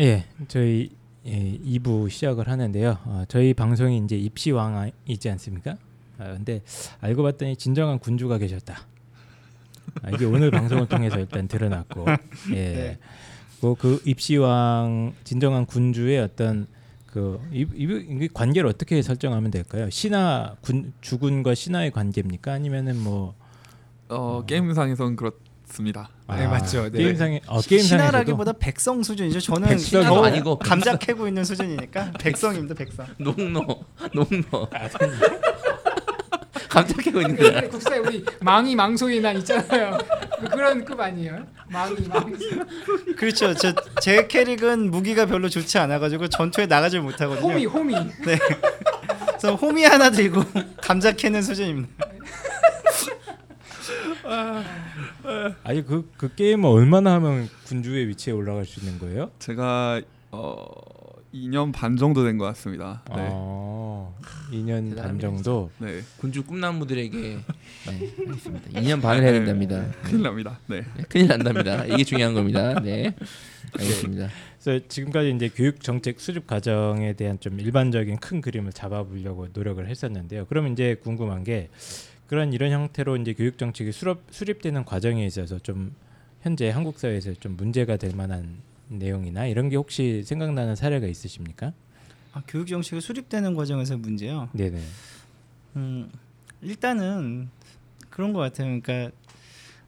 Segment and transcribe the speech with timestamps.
[0.00, 0.90] 예, 저희
[1.26, 2.98] 예, 2부 시작을 하는데요.
[3.04, 5.76] 어, 저희 방송이 이제 입시왕이지 않습니까?
[6.18, 6.62] 아, 근데
[7.00, 8.86] 알고 봤더니 진정한 군주가 계셨다.
[10.02, 12.04] 아, 이게 오늘 방송을 통해서 일단 드러났고,
[12.54, 12.98] 예, 네.
[13.60, 16.68] 뭐그 입시왕 진정한 군주의 어떤
[17.06, 19.90] 그 이, 이, 이 관계를 어떻게 설정하면 될까요?
[19.90, 22.52] 신하 군 주군과 신하의 관계입니까?
[22.52, 23.34] 아니면은 뭐
[24.08, 25.32] 어, 게임상에선 그렇
[25.70, 26.08] 습니다.
[26.28, 26.90] 네, 맞죠.
[26.90, 26.98] 네.
[26.98, 29.40] 게임상에 어, 게임상에서도 신하라기보다 백성 수준이죠.
[29.40, 32.74] 저는 겨우 아니고 감자 캐고 있는 수준이니까 백성입니다.
[32.74, 33.06] 백성.
[33.18, 34.68] 농노 농노
[36.68, 37.60] 감자 캐고 있는 거야.
[37.62, 39.98] 그 국사에 우리 망이 망소의 난 있잖아요.
[40.40, 41.46] 그- 그런 급 아니에요?
[41.68, 42.38] 망이 망소.
[43.16, 43.54] 그렇죠.
[43.54, 47.46] 저 제 캐릭은 무기가 별로 좋지 않아가지고 전투에 나가질 못하거든요.
[47.48, 47.94] 호미 호미.
[48.22, 50.42] 그래서 호미 하나 들고
[50.80, 52.06] 감자 캐는 수준입니다.
[54.24, 54.62] 아
[55.24, 59.30] 니 그 그 게임을 얼마나 하면 군주의 위치에 올라갈 수 있는 거예요?
[59.38, 60.00] 제가
[60.30, 60.66] 어,
[61.34, 63.02] 2년 반 정도 된 것 같습니다.
[63.14, 63.28] 네.
[63.30, 64.08] 아,
[64.52, 65.70] 2년 반 정도.
[65.78, 66.00] 네.
[66.18, 67.44] 군주 꿈나무들에게 네,
[68.18, 68.70] 알겠습니다.
[68.80, 69.84] 2년 반을 해야 된답니다.
[70.02, 70.58] 큰일 납니다.
[70.66, 70.82] 네.
[70.96, 71.84] 네, 큰일 난답니다.
[71.86, 72.80] 이게 중요한 겁니다.
[72.80, 73.14] 네,
[73.78, 74.28] 알겠습니다.
[74.62, 80.46] 그래서 지금까지 이제 교육 정책 수립 과정에 대한 좀 일반적인 큰 그림을 잡아보려고 노력을 했었는데요.
[80.46, 81.68] 그럼 이제 궁금한 게
[82.28, 85.94] 그런 이런 형태로 이제 교육 정책이 수립 수립되는 과정에 있어서 좀
[86.42, 91.72] 현재 한국 사회에서 좀 문제가 될 만한 내용이나 이런 게 혹시 생각나는 사례가 있으십니까?
[92.32, 94.50] 아, 교육 정책이 수립되는 과정에서 문제요.
[94.52, 94.78] 네네.
[95.76, 96.10] 음,
[96.60, 97.48] 일단은
[98.10, 98.78] 그런 것 같아요.
[98.80, 99.16] 그러니까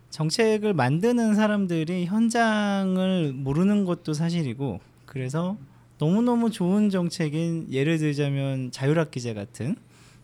[0.09, 5.59] 정책을 만드는 사람들이 현장을 모르는 것도 사실이고 그래서
[5.99, 9.77] 너무너무 좋은 정책인 예를 들자면 자율학기제 같은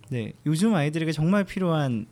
[0.08, 2.06] 네, 요즘 아이들에게 정말 필요한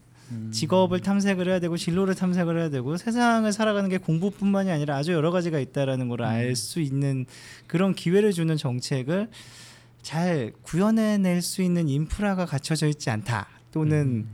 [0.50, 5.31] 직업을 탐색을 해야 되고 진로를 탐색을 해야 되고 세상을 살아가는 게 공부뿐만이 아니라 아주 여러
[5.31, 7.27] 가지가 있다라는 걸 알수 있는
[7.67, 9.28] 그런 기회를 주는 정책을
[10.03, 14.27] 잘 구현해낼 수 있는 인프라가 갖춰져 있지 않다 또는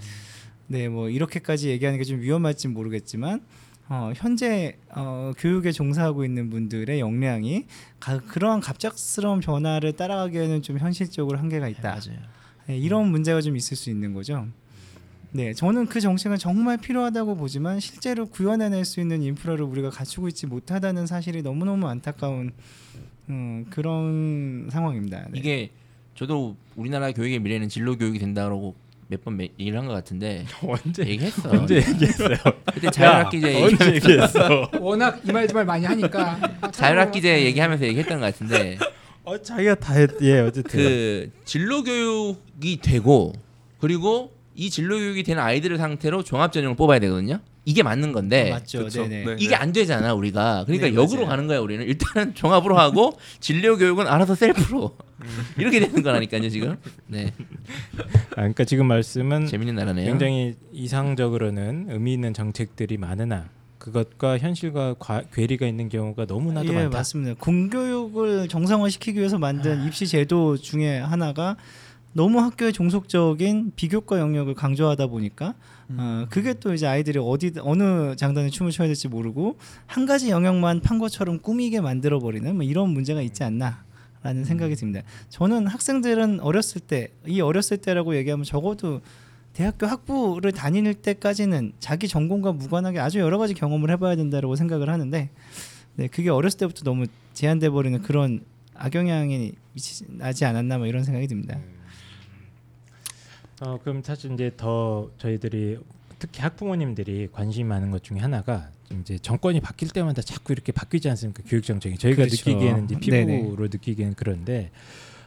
[0.69, 3.41] 네뭐 이렇게까지 얘기하는 게 좀 위험할지 모르겠지만
[3.89, 7.67] 어, 현재 어, 교육에 종사하고 있는 분들의 역량이
[7.99, 11.91] 가, 그러한 갑작스러운 변화를 따라가기에는 좀 현실적으로 한계가 있다.
[11.91, 12.40] 맞아요.
[12.67, 14.47] 네, 이런 문제가 좀 있을 수 있는 거죠.
[15.33, 20.47] 네, 저는 그 정책은 정말 필요하다고 보지만 실제로 구현해낼 수 있는 인프라를 우리가 갖추고 있지
[20.47, 22.53] 못하다는 사실이 너무너무 안타까운
[23.29, 25.27] 음, 그런 상황입니다.
[25.31, 25.39] 네.
[25.39, 25.71] 이게
[26.17, 28.75] 저도 우리나라 교육의 미래는 진로 교육이 된다고
[29.09, 31.51] 몇 번 얘기를 한 것 같은데 언제 얘기했어.
[31.51, 32.37] 언제 얘기했어요?
[32.73, 34.71] 그때 자율학기제 언제 얘기했어?
[34.81, 36.39] 워낙 이말 저말 많이 하니까.
[36.73, 38.79] 자율학기제 얘기하면서 얘기했던 것 같은데
[39.25, 40.11] 어 자기가 다 했.
[40.23, 40.71] 예 어쨌든.
[40.79, 43.33] 그 진로 교육이 되고
[43.81, 47.41] 그리고 이 진로 교육이 되는 아이들을 상태로 종합 전형을 뽑아야 되거든요.
[47.67, 48.85] 이게 맞는 건데 맞죠.
[48.85, 49.07] 그쵸.
[49.07, 49.25] 네네.
[49.25, 49.37] 네.
[49.39, 51.29] 이게 안 되잖아 우리가 그러니까 네, 역으로 맞아요.
[51.29, 54.97] 가는 거야 우리는 일단은 종합으로 하고 진료 교육은 알아서 셀프로
[55.59, 57.33] 이렇게 되는 거라니까요 지금 네
[58.31, 65.23] 아, 그러니까 지금 말씀은 재밌는 나라네요 굉장히 이상적으로는 의미 있는 정책들이 많으나 그것과 현실과 과,
[65.33, 66.99] 괴리가 있는 경우가 너무나도 예, 많다.
[66.99, 67.35] 맞습니다.
[67.41, 71.57] 공교육을 정상화시키기 위해서 만든 입시 제도 중에 하나가
[72.13, 75.55] 너무 학교의 종속적인 비교과 영역을 강조하다 보니까
[75.97, 80.81] 어, 그게 또 이제 아이들이 어디 어느 장단에 춤을 춰야 될지 모르고 한 가지 영역만
[80.81, 83.85] 판 것처럼 꾸미게 만들어 버리는 뭐 이런 문제가 있지 않나
[84.23, 85.01] 라는 생각이 듭니다.
[85.31, 89.01] 저는 학생들은 어렸을 때 이 어렸을 때라고 얘기하면 적어도
[89.53, 95.31] 대학교 학부를 다닐 때까지는 자기 전공과 무관하게 아주 여러 가지 경험을 해봐야 된다고 생각을 하는데
[95.97, 98.45] 네 그게 어렸을 때부터 너무 제한돼 버리는 그런
[98.75, 101.59] 악영향이 미치, 나지 않았나 뭐 이런 생각이 듭니다.
[103.61, 105.79] 어, 그럼 사실 이제 더 저희들이
[106.19, 111.43] 특히 학부모님들이 관심이 많은 것 중에 하나가 이제 정권이 바뀔 때마다 자꾸 이렇게 바뀌지 않습니까
[111.47, 112.37] 교육 정책이 저희가 그렇죠.
[112.51, 113.69] 느끼기에는 이제 피부로 네네.
[113.73, 114.71] 느끼기에는 그런데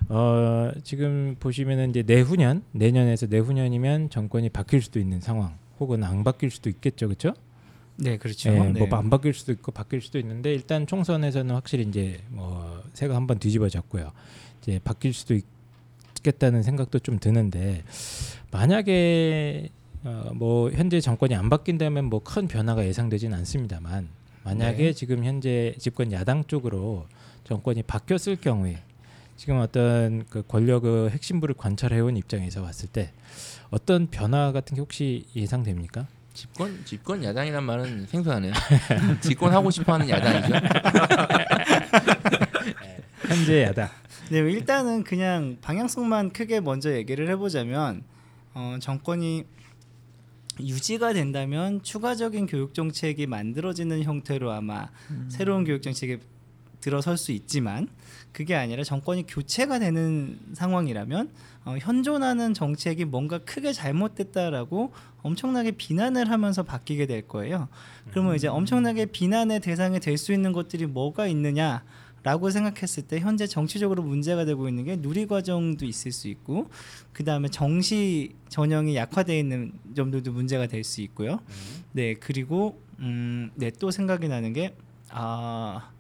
[0.10, 6.52] 어, 지금 보시면은 이제 내후년 내년에서 내후년이면 정권이 바뀔 수도 있는 상황 혹은 안 바뀔
[6.52, 7.34] 수도 있겠죠 그렇죠?
[7.96, 8.50] 네 그렇죠.
[8.52, 8.86] 예, 네.
[8.86, 14.12] 뭐안 바뀔 수도 있고 바뀔 수도 있는데 일단 총선에서는 확실히 이제 뭐 새가 한번 뒤집어졌고요.
[14.62, 15.36] 이제 바뀔 수도
[16.18, 17.84] 있겠다는 생각도 좀 드는데
[18.52, 19.70] 만약에
[20.06, 24.10] 어, 뭐 현재 정권이 안 바뀐다면 뭐 큰 변화가 예상되지는 않습니다만
[24.44, 24.94] 만약에 네.
[24.94, 27.06] 지금 현재 집권 야당 쪽으로
[27.44, 28.80] 정권이 바뀌었을 경우에
[29.36, 33.12] 지금 어떤 그 권력의 핵심부를 관찰해온 입장에서 봤을 때
[33.72, 36.08] 어떤 변화 같은 게 혹시 예상됩니까?
[36.34, 38.54] 집권 집권 야당이란 말은 생소하네요
[39.22, 40.56] 집권하고 싶어하는 야당이죠
[43.28, 43.90] 현재 야당.
[44.30, 48.04] 네, 일단은 그냥 방향성만 크게 먼저 얘기를 해보자면
[48.54, 49.46] 어, 정권이
[50.60, 54.90] 유지가 된다면 추가적인 교육 정책이 만들어지는 형태로 아마
[55.30, 56.20] 새로운 교육 정책이
[56.84, 57.88] 들어설 수 있지만
[58.34, 61.30] 그게 아니라 정권이 교체가 되는 상황이라면
[61.64, 64.92] 어, 현존하는 정책이 뭔가 크게 잘못됐다라고
[65.22, 67.70] 엄청나게 비난을 하면서 바뀌게 될 거예요.
[68.12, 71.84] 그러면 이제 엄청나게 비난의 대상이 될 수 있는 것들이 뭐가 있느냐?
[72.24, 76.70] 라고 생각했을 때 현재 정치적으로 문제가 되고 있는 게 누리 과정도 있을 수 있고
[77.14, 81.40] 그 다음에 정시 전형이 약화되어 있는 점들도 문제가 될 수 있고요.
[81.94, 84.74] 네 그리고 음 네 또 생각이 나는 게
[85.10, 85.92] 아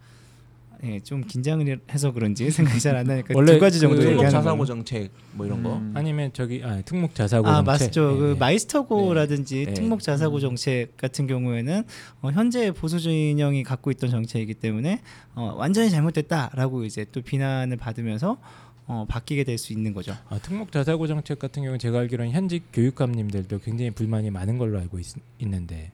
[0.85, 4.13] 예, 좀 긴장을 해서 그런지 생각이 잘 안 나니까 원래 두 가지 정도 그 특목
[4.15, 4.65] 얘기하는 자사고 거.
[4.65, 5.77] 정책 뭐 이런 거.
[5.77, 5.93] 음.
[5.95, 7.85] 아니면 저기 아, 특목 자사고 아 정책.
[7.87, 8.17] 맞죠.
[8.17, 8.39] 그 예.
[8.39, 9.73] 마이스터고라든지 네.
[9.73, 11.83] 특목 자사고 정책 같은 경우에는
[12.21, 15.01] 어, 현재 보수 진영이 갖고 있던 정책이기 때문에
[15.35, 18.37] 어, 완전히 잘못됐다라고 이제 또 비난을 받으면서
[18.85, 20.13] 어, 바뀌게 될 수 있는 거죠.
[20.27, 24.99] 아, 특목 자사고 정책 같은 경우는 제가 알기로는 현직 교육감님들도 굉장히 불만이 많은 걸로 알고
[24.99, 25.05] 있,
[25.39, 25.91] 있는데.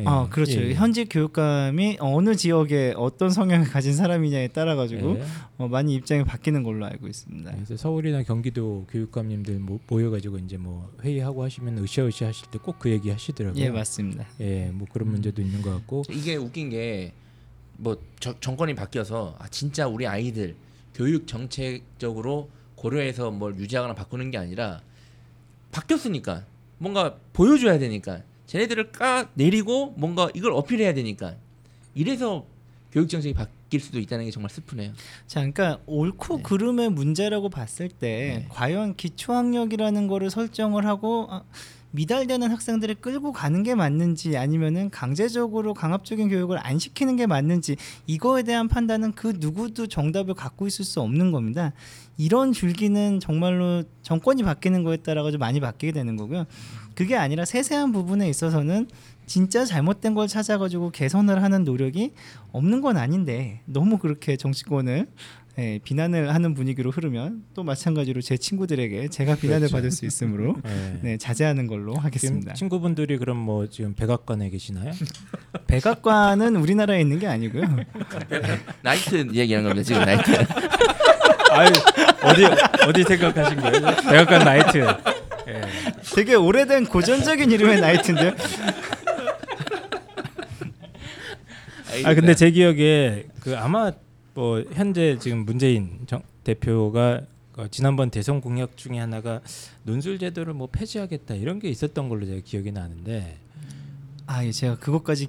[0.00, 0.04] 예.
[0.06, 0.60] 아 그렇죠.
[0.60, 0.74] 예.
[0.74, 5.24] 현직 교육감이 어느 지역에 어떤 성향을 가진 사람이냐에 따라 가지고 예.
[5.58, 7.50] 어, 많이 입장이 바뀌는 걸로 알고 있습니다.
[7.52, 12.90] 그래서 서울이나 경기도 교육감님들 모, 모여가지고 이제 뭐 회의하고 하시면 으쌰으쌰 하실 때 꼭 그
[12.90, 13.62] 얘기 하시더라고요.
[13.62, 14.26] 예 맞습니다.
[14.40, 16.02] 예, 뭐 그런 문제도 있는 것 같고.
[16.10, 17.12] 이게 웃긴 게
[17.82, 17.96] 뭐
[18.40, 20.54] 정권이 바뀌어서 아, 진짜 우리 아이들
[20.94, 24.82] 교육 정책적으로 고려해서 뭘 유지하거나 바꾸는 게 아니라
[25.72, 26.44] 바뀌었으니까
[26.78, 31.36] 뭔가 보여줘야 되니까 쟤네들을 까 내리고 뭔가 이걸 어필해야 되니까
[31.94, 32.44] 이래서
[32.90, 34.92] 교육 정책이 바뀔 수도 있다는 게 정말 슬프네요.
[35.28, 36.42] 자, 그러니까 옳고 네.
[36.42, 38.46] 그름의 문제라고 봤을 때 네.
[38.48, 41.44] 과연 기초학력이라는 거를 설정을 하고 아,
[41.92, 47.76] 미달되는 학생들을 끌고 가는 게 맞는지 아니면은 강제적으로 강압적인 교육을 안 시키는 게 맞는지
[48.06, 51.72] 이거에 대한 판단은 그 누구도 정답을 갖고 있을 수 없는 겁니다.
[52.16, 56.46] 이런 줄기는 정말로 정권이 바뀌는 거에 따라 가지고 많이 바뀌게 되는 거고요.
[57.00, 58.86] 그게 아니라 세세한 부분에 있어서는
[59.24, 62.12] 진짜 잘못된 걸 찾아가지고 개선을 하는 노력이
[62.52, 65.06] 없는 건 아닌데 너무 그렇게 정치권을
[65.58, 69.76] 예, 비난을 하는 분위기로 흐르면 또 마찬가지로 제 친구들에게 제가 비난을 그렇죠.
[69.76, 70.98] 받을 수 있으므로 예.
[71.00, 72.52] 네, 자제하는 걸로 하겠습니다.
[72.52, 74.92] 친구분들이 그럼 뭐 지금 백악관에 계시나요?
[75.68, 77.64] 백악관은 우리나라에 있는 게 아니고요.
[78.82, 79.86] 나이트 얘기하는 겁니다.
[79.86, 80.32] 지금 나이트.
[81.50, 81.70] 아유
[82.24, 82.44] 어디
[82.86, 83.80] 어디 생각하신 거예요?
[84.10, 85.19] 백악관 나이트.
[86.10, 86.14] 예.
[86.14, 88.32] 되게 오래된 고전적인 이름의 나이트인데요.
[92.04, 93.92] 아 근데 제 기억에 그 아마
[94.34, 97.22] 뭐 현재 지금 문재인 정, 대표가
[97.56, 99.40] 어, 지난번 대선 공약 중에 하나가
[99.82, 103.36] 논술 제도를 뭐 폐지하겠다 이런 게 있었던 걸로 제가 기억이 나는데
[104.26, 105.28] 아, 예, 제가 그것까지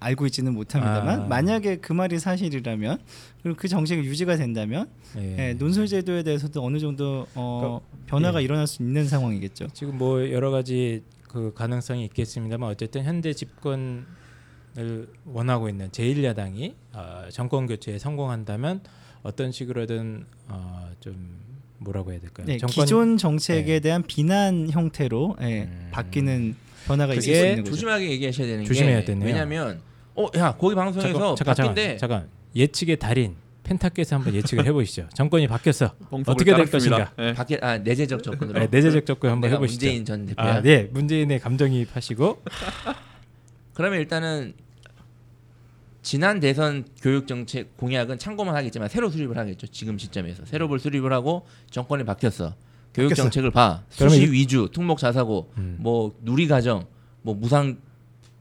[0.00, 1.24] 알고 있지는 못합니다만 아.
[1.26, 2.98] 만약에 그 말이 사실이라면
[3.42, 5.48] 그리고 그 정책이 유지가 된다면 예.
[5.48, 8.44] 예, 논술 제도에 대해서도 어느 정도 어, 변화가 예.
[8.44, 9.68] 일어날 수 있는 상황이겠죠.
[9.72, 14.04] 지금 뭐 여러 가지 그 가능성이 있겠습니다만 어쨌든 현재 집권을
[15.26, 18.80] 원하고 있는 제1야당이 어, 정권 교체에 성공한다면
[19.22, 21.40] 어떤 식으로든 어, 좀
[21.78, 22.46] 뭐라고 해야 될까요?
[22.46, 23.80] 네, 정권 기존 정책에 네.
[23.80, 25.88] 대한 비난 형태로 예, 음.
[25.90, 26.54] 바뀌는
[26.86, 27.70] 변화가 있을 그게 수 있는 거죠.
[27.74, 29.26] 조심하게 얘기하셔야 되는 조심해야 게 되네요.
[29.26, 29.80] 왜냐하면
[30.14, 35.08] 어야 거기 방송에서 잠깐 잠깐 바뀐데 잠깐 예측의 달인 펜타께서 한번 예측을 해보시죠.
[35.14, 35.94] 정권이 바뀌었어.
[36.26, 36.70] 어떻게 될.
[36.70, 37.12] 것인가?
[37.18, 37.32] 예.
[37.32, 39.86] 밖에 아 내재적 접근으로 네, 내재적 접근 한번 내가 해보시죠.
[39.86, 40.54] 문재인 전 대표야.
[40.56, 42.42] 아, 네, 문재인의 감정이입하시고
[43.74, 44.54] 그러면 일단은
[46.02, 49.68] 지난 대선 교육 정책 공약은 참고만 하겠지만 새로 수립을 하겠죠.
[49.68, 52.54] 지금 시점에서 새로 수립을 하고 정권이 바뀌었어.
[52.92, 53.22] 교육 바뀌었어.
[53.22, 53.84] 정책을 봐.
[53.88, 55.76] 수시 일- 위주, 특목 자사고, 음.
[55.80, 56.86] 뭐 누리 가정,
[57.22, 57.78] 뭐 무상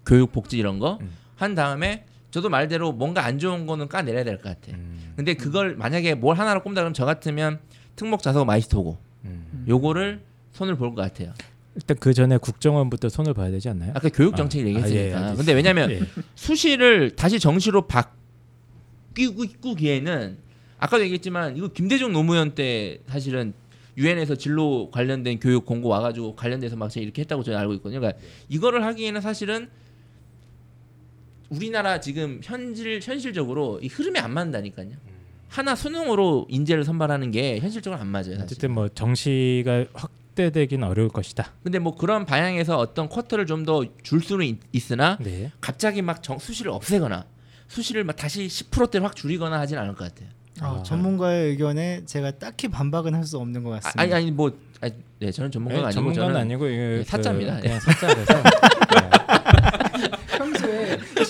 [0.05, 0.99] 교육 복지 이런 거한
[1.41, 1.55] 음.
[1.55, 4.71] 다음에 저도 말대로 뭔가 안 좋은 거는 까 내려야 될 것 같아.
[4.77, 7.59] 음, 근데 그걸 만약에 뭘 하나로 꼽는다 그러면 저 같으면
[7.95, 9.65] 특목 자사고 마이스터고 음.
[9.67, 10.21] 요거를
[10.53, 11.33] 손을 볼 것 같아요.
[11.75, 13.91] 일단 그 전에 국정원부터 손을 봐야 되지 않나요?
[13.95, 15.03] 아까 교육 아, 정책 아, 예, 얘기했으니까.
[15.17, 15.35] 알겠습니다.
[15.35, 16.01] 근데 왜냐면 예.
[16.35, 17.87] 수시를 다시 정시로
[19.13, 20.37] 바꾸기에는
[20.79, 23.53] 아까도 얘기했지만 이거 김대중 노무현 때 사실은
[23.97, 27.99] 유엔에서 진로 관련된 교육 공고 와가지고 관련돼서 막 이렇게 했다고 저는 알고 있거든요.
[27.99, 29.69] 그러니까 이거를 하기에는 사실은
[31.55, 34.89] 우리나라 지금 현실 현실적으로 이 흐름이 안 맞는다니까요.
[35.49, 38.23] 하나 수능으로 인재를 선발하는 게 현실적으로 안 맞아요.
[38.35, 38.43] 사실.
[38.43, 41.51] 어쨌든 뭐 정시가 확대되긴 어려울 것이다.
[41.61, 45.51] 근데 뭐 그런 방향에서 어떤 쿼터를 좀 더 줄 수는 있, 있으나 네.
[45.59, 47.25] 갑자기 막 정, 수시를 없애거나
[47.67, 50.29] 수시를 막 다시 10%대로 확 줄이거나 하진 않을 것 같아요.
[50.61, 50.83] 어, 아.
[50.83, 54.01] 전문가의 의견에 제가 딱히 반박은 할 수 없는 것 아, 같습니다.
[54.01, 57.55] 아니 아니 뭐 아니, 네 저는 전문가가 네, 아니고 전문가는 저는 아니고 이게 네, 사짜입니다.
[57.57, 58.51] 그, 그냥 사짜라서 평소에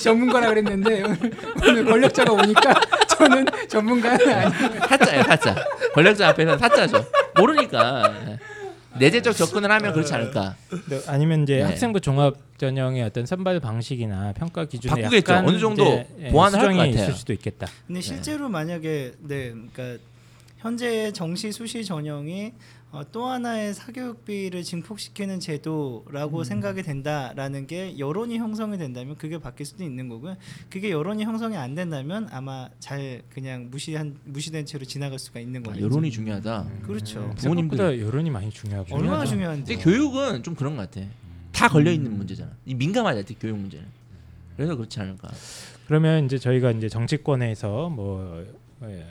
[0.03, 1.31] 전문가라 그랬는데 오늘,
[1.67, 2.73] 오늘 권력자가 오니까
[3.07, 4.79] 저는 전문가는 아니에요.
[4.87, 5.55] 사짜예요 사짜.
[5.93, 7.05] 권력자 앞에서 사짜죠.
[7.37, 8.37] 모르니까.
[8.99, 10.55] 내재적 접근을 하면 그렇지 않을까.
[10.89, 11.61] 네, 아니면 이제 네.
[11.63, 15.31] 학생부 종합 전형의 어떤 선발 방식이나 평가 기준에 바꾸겠죠.
[15.31, 17.05] 약간 어느 정도 예, 보완을 할것 수정이 같아요.
[17.07, 17.67] 있을 수도 있겠다.
[17.87, 20.03] 근데 실제로 만약에 네, 그러니까
[20.57, 22.51] 현재 정시 수시 전형이
[22.91, 29.85] 어, 또 하나의 사교육비를 증폭시키는 제도라고 생각이 된다라는 게 여론이 형성이 된다면 그게 바뀔 수도
[29.85, 30.35] 있는 거고요.
[30.69, 35.69] 그게 여론이 형성이 안 된다면 아마 잘 그냥 무시한 무시된 채로 지나갈 수가 있는 아,
[35.69, 35.81] 거죠.
[35.81, 36.67] 여론이 중요하다.
[36.83, 37.31] 그렇죠.
[37.37, 37.77] 부모님들.
[37.77, 39.29] 생각보다 여론이 많이 중요하고 얼마나 중요하죠.
[39.65, 39.75] 중요한데.
[39.77, 41.07] 교육은 좀 그런 것 같아.
[41.53, 42.51] 다 걸려 있는 문제잖아.
[42.65, 43.85] 이 민감하지 교육 문제는.
[44.57, 45.29] 그래서 그렇지 않을까.
[45.87, 48.45] 그러면 이제 저희가 이제 정치권에서 뭐
[48.83, 49.07] 예,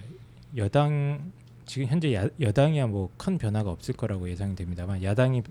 [0.59, 1.33] 여당
[1.71, 5.43] 지금 현재 야, 여당이야 뭐 큰 변화가 없을 거라고 예상이 됩니다만 야당이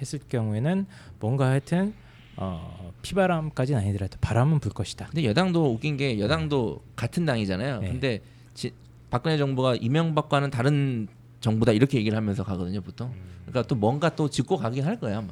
[0.00, 0.86] 했을 경우에는
[1.20, 1.92] 뭔가 하여튼
[2.36, 5.06] 어, 피바람까지는 아니더라도 바람은 불 것이다.
[5.06, 7.80] 근데 여당도 웃긴 게 여당도 같은 당이잖아요.
[7.80, 7.88] 네.
[7.88, 8.20] 근데
[8.54, 8.72] 지,
[9.10, 11.08] 박근혜 정부가 이명박과는 다른
[11.40, 13.12] 정부다 이렇게 얘기를 하면서 가거든요, 보통.
[13.42, 15.28] 그러니까 또 뭔가 또 짚고 가긴 할 거야 아마.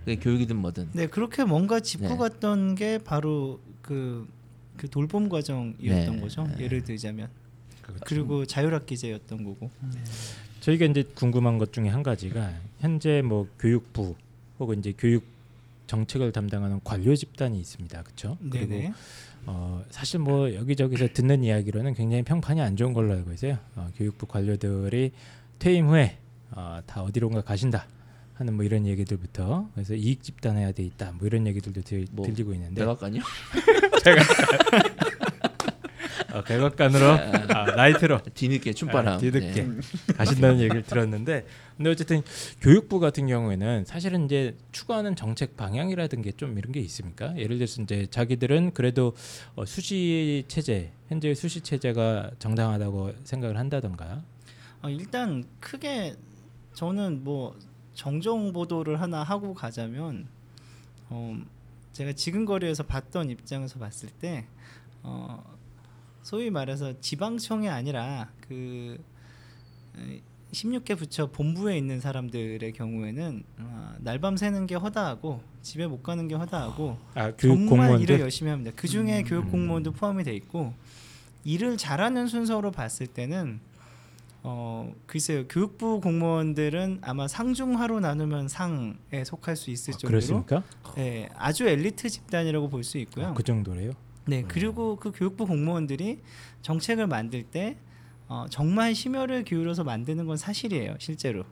[0.00, 0.90] 그게 교육이든 뭐든.
[0.92, 2.16] 네, 그렇게 뭔가 짚고 네.
[2.16, 4.26] 갔던 게 바로 그,
[4.76, 6.20] 그 돌봄 과정이었던 네.
[6.20, 6.46] 거죠.
[6.46, 6.64] 네.
[6.64, 7.28] 예를 들자면.
[8.04, 9.70] 그리고 자율학기제였던 거고.
[10.60, 14.14] 저희가 이제 궁금한 것 중에 한 가지가 현재 뭐 교육부
[14.58, 15.24] 혹은 이제 교육
[15.86, 18.02] 정책을 담당하는 관료 집단이 있습니다.
[18.02, 18.36] 그렇죠?
[18.50, 18.92] 그리고.
[19.46, 23.58] 어, 사실 뭐 여기저기서 듣는 이야기로는 굉장히 평판이 안 좋은 걸로 알고 있어요.
[23.76, 25.12] 어, 교육부 관료들이
[25.60, 26.18] 퇴임 후에
[26.50, 27.86] 어, 다 어디론가 가신다
[28.34, 32.52] 하는 뭐 이런 얘기들부터 그래서 이익 집단해야 돼 있다 뭐 이런 얘기들도 들, 뭐, 들리고
[32.52, 33.22] 있는데 백악관이요?
[36.36, 37.06] 어, 백악관으로
[37.54, 39.14] 아, 나이트로 뒤늦게 춤바람.
[39.14, 39.78] 아, 뒤늦게 네.
[40.16, 42.22] 가신다는 얘기를 들었는데 근데 어쨌든
[42.60, 47.34] 교육부 같은 경우에는 사실은 이제 추구하는 정책 방향이라든 게 좀 이런 게 있습니까?
[47.38, 49.14] 예를 들어서 이제 자기들은 그래도
[49.54, 54.22] 어, 수시 체제 현재의 수시 체제가 정당하다고 생각을 한다던가
[54.82, 56.14] 어, 일단 크게
[56.74, 57.56] 저는 뭐
[57.94, 60.26] 정정 보도를 하나 하고 가자면
[61.08, 61.38] 어,
[61.92, 64.44] 제가 지금 거리에서 봤던 입장에서 봤을 때
[65.02, 65.42] 어,
[66.26, 68.98] 소위 말해서 지방청이 아니라 그
[70.52, 76.34] 16개 부처 본부에 있는 사람들의 경우에는 어, 날밤 새는 게 허다하고 집에 못 가는 게
[76.34, 78.72] 허다하고 아 정말 일을 공무원들 열심히 합니다.
[78.74, 80.74] 그 중에 교육 공무원도 포함이 돼 있고
[81.44, 83.60] 일을 잘하는 순서로 봤을 때는
[84.42, 90.62] 어 글쎄요 교육부 공무원들은 아마 상중하로 나누면 상에 속할 수 있을 아, 정도로 그렇습니까?
[90.98, 93.26] 예, 아주 엘리트 집단이라고 볼 수 있고요.
[93.26, 93.92] 아, 그 정도래요.
[94.28, 96.18] 네 그리고 그 교육부 공무원들이
[96.62, 97.76] 정책을 만들 때
[98.28, 101.44] 어, 정말 심혈을 기울여서 만드는 건 사실이에요 실제로.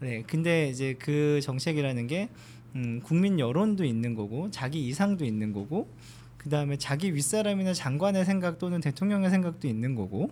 [0.00, 2.28] 네 근데 이제 그 정책이라는 게
[2.76, 5.88] 음, 국민 여론도 있는 거고 자기 이상도 있는 거고
[6.36, 10.30] 그 다음에 자기 윗사람이나 장관의 생각 또는 대통령의 생각도 있는 거고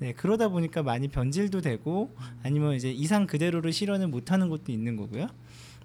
[0.00, 2.12] 네 그러다 보니까 많이 변질도 되고
[2.42, 5.28] 아니면 이제 이상 그대로를 실현을 못하는 것도 있는 거고요.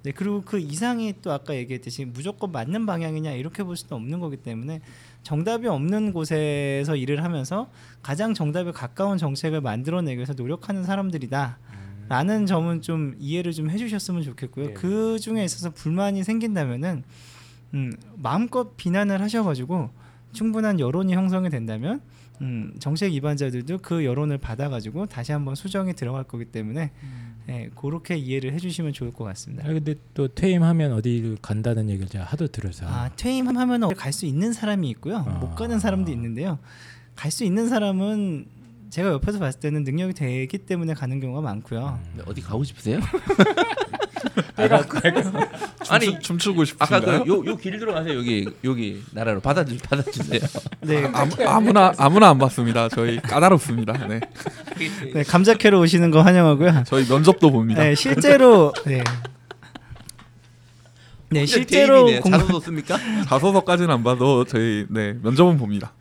[0.03, 4.37] 네 그리고 그 이상이 또 아까 얘기했듯이 무조건 맞는 방향이냐 이렇게 볼 수도 없는 거기
[4.37, 4.81] 때문에
[5.23, 7.69] 정답이 없는 곳에서 일을 하면서
[8.01, 11.57] 가장 정답에 가까운 정책을 만들어내기 위해서 노력하는 사람들이다.
[12.09, 14.67] 라는 점은 좀 이해를 좀 해주셨으면 좋겠고요.
[14.67, 14.73] 네.
[14.73, 17.03] 그 중에 있어서 불만이 생긴다면은
[17.73, 19.89] 음, 마음껏 비난을 하셔가지고
[20.33, 22.01] 충분한 여론이 형성이 된다면
[22.41, 26.91] 음, 정책 위반자들도 그 여론을 받아가지고 다시 한번 수정이 들어갈 거기 때문에
[27.49, 29.67] 예, 그렇게 이해를 해주시면 좋을 것 같습니다.
[29.67, 34.53] 아, 근데 또 퇴임하면 어디를 간다는 얘기를 제가 하도 들어서 아 퇴임하면 갈 수 있는
[34.53, 35.21] 사람이 있고요, 아.
[35.39, 36.59] 못 가는 사람도 있는데요.
[37.15, 38.45] 갈 수 있는 사람은
[38.89, 41.99] 제가 옆에서 봤을 때는 능력이 되기 때문에 가는 경우가 많고요.
[42.15, 42.99] 네, 어디 가고 싶으세요?
[44.55, 44.67] 춤추, 아
[45.99, 47.23] 니 춤추고 아까 싶은가요?
[47.23, 50.39] 그요요 길 들어가세요 여기 여기 나라로 받아주 받아주세요.
[50.81, 52.89] 네, 아무, 아무나 아무나 안 받습니다.
[52.89, 54.07] 저희 까다롭습니다.
[54.07, 54.19] 네.
[55.13, 56.83] 네 감자캐로 오시는 거 환영하고요.
[56.85, 57.83] 저희 면접도 봅니다.
[57.83, 59.03] 네, 실제로 네.
[61.29, 62.21] 네, 실제로 대입이네요.
[62.21, 62.97] 공, 자소서 씁니까?
[63.27, 65.93] 자소서까지는 안 봐도 저희 네 면접은 봅니다.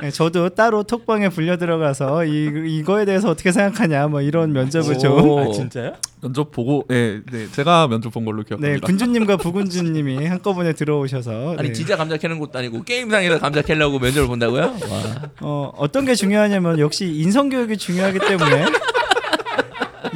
[0.00, 5.28] 네, 저도 따로 톡방에 불려 들어가서 이 이거에 대해서 어떻게 생각하냐 뭐 이런 면접을 좀
[5.28, 5.40] 오.
[5.40, 5.94] 아 진짜요?
[6.22, 8.86] 면접 보고 네, 네 제가 면접 본 걸로 네, 기억합니다.
[8.86, 11.72] 군주님과 부군주님이 한꺼번에 들어오셔서 아니 네.
[11.72, 14.62] 진짜 감자 캐는 것도 아니고 게임상에서 감자 캐려고 면접을 본다고요?
[14.62, 15.30] 와.
[15.40, 18.66] 어, 어떤 게 중요하냐면 역시 인성 교육이 중요하기 때문에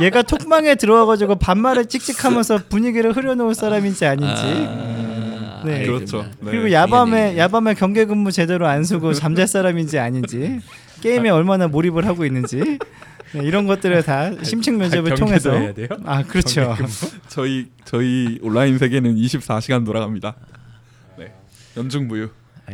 [0.01, 5.22] 얘가 톡방에 들어와 가지고 반말을 찍찍하면서 분위기를 흐려놓을 사람인지 아닌지 아,
[5.65, 5.73] 네.
[5.81, 5.95] 알겠습니다.
[6.07, 6.31] 그렇죠.
[6.41, 6.51] 네.
[6.51, 7.39] 그리고 야밤에 네.
[7.39, 10.61] 야밤에 경계 근무 제대로 안 쓰고 잠잘 사람인지 아닌지
[11.01, 12.79] 게임에 얼마나 몰입을 하고 있는지
[13.35, 15.89] 네, 이런 것들을 다 심층 면접을 아, 경계도 통해서 해야 돼요?
[16.05, 16.77] 아 그렇죠.
[17.29, 20.35] 저희 저희 온라인 세계는 24시간 돌아갑니다.
[21.19, 21.33] 네.
[21.77, 22.29] 연중무휴.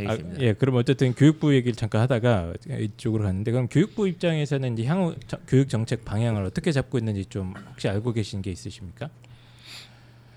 [0.07, 5.15] 아, 예, 그럼 어쨌든 교육부 얘기를 잠깐 하다가 이쪽으로 갔는데 그럼 교육부 입장에서는 이제 향후
[5.27, 9.09] 저- 교육 정책 방향을 어떻게 잡고 있는지 좀 혹시 알고 계신 게 있으십니까?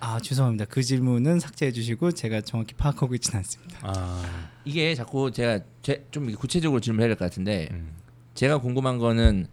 [0.03, 0.65] 아 죄송합니다.
[0.65, 3.79] 그 질문은 삭제해 주시고 제가 정확히 파악하고 있지는 않습니다.
[3.83, 7.91] 아, 이게 자꾸 제가 제, 좀 구체적으로 질문해야 될 것 같은데 음.
[8.33, 9.45] 제가 궁금한 거는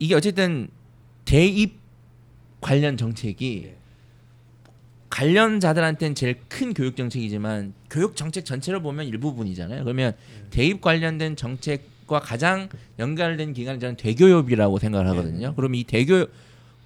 [0.00, 0.68] 이게 어쨌든
[1.24, 1.78] 대입
[2.60, 3.74] 관련 정책이
[5.08, 9.84] 관련자들한테는 제일 큰 교육 정책이지만 교육 정책 전체를 보면 일부분이잖아요.
[9.84, 10.14] 그러면
[10.50, 12.68] 대입 관련된 정책과 가장
[12.98, 15.54] 연관된 기관이 저는 대교협이라고 생각을 하거든요.
[15.54, 16.26] 그럼 이 대교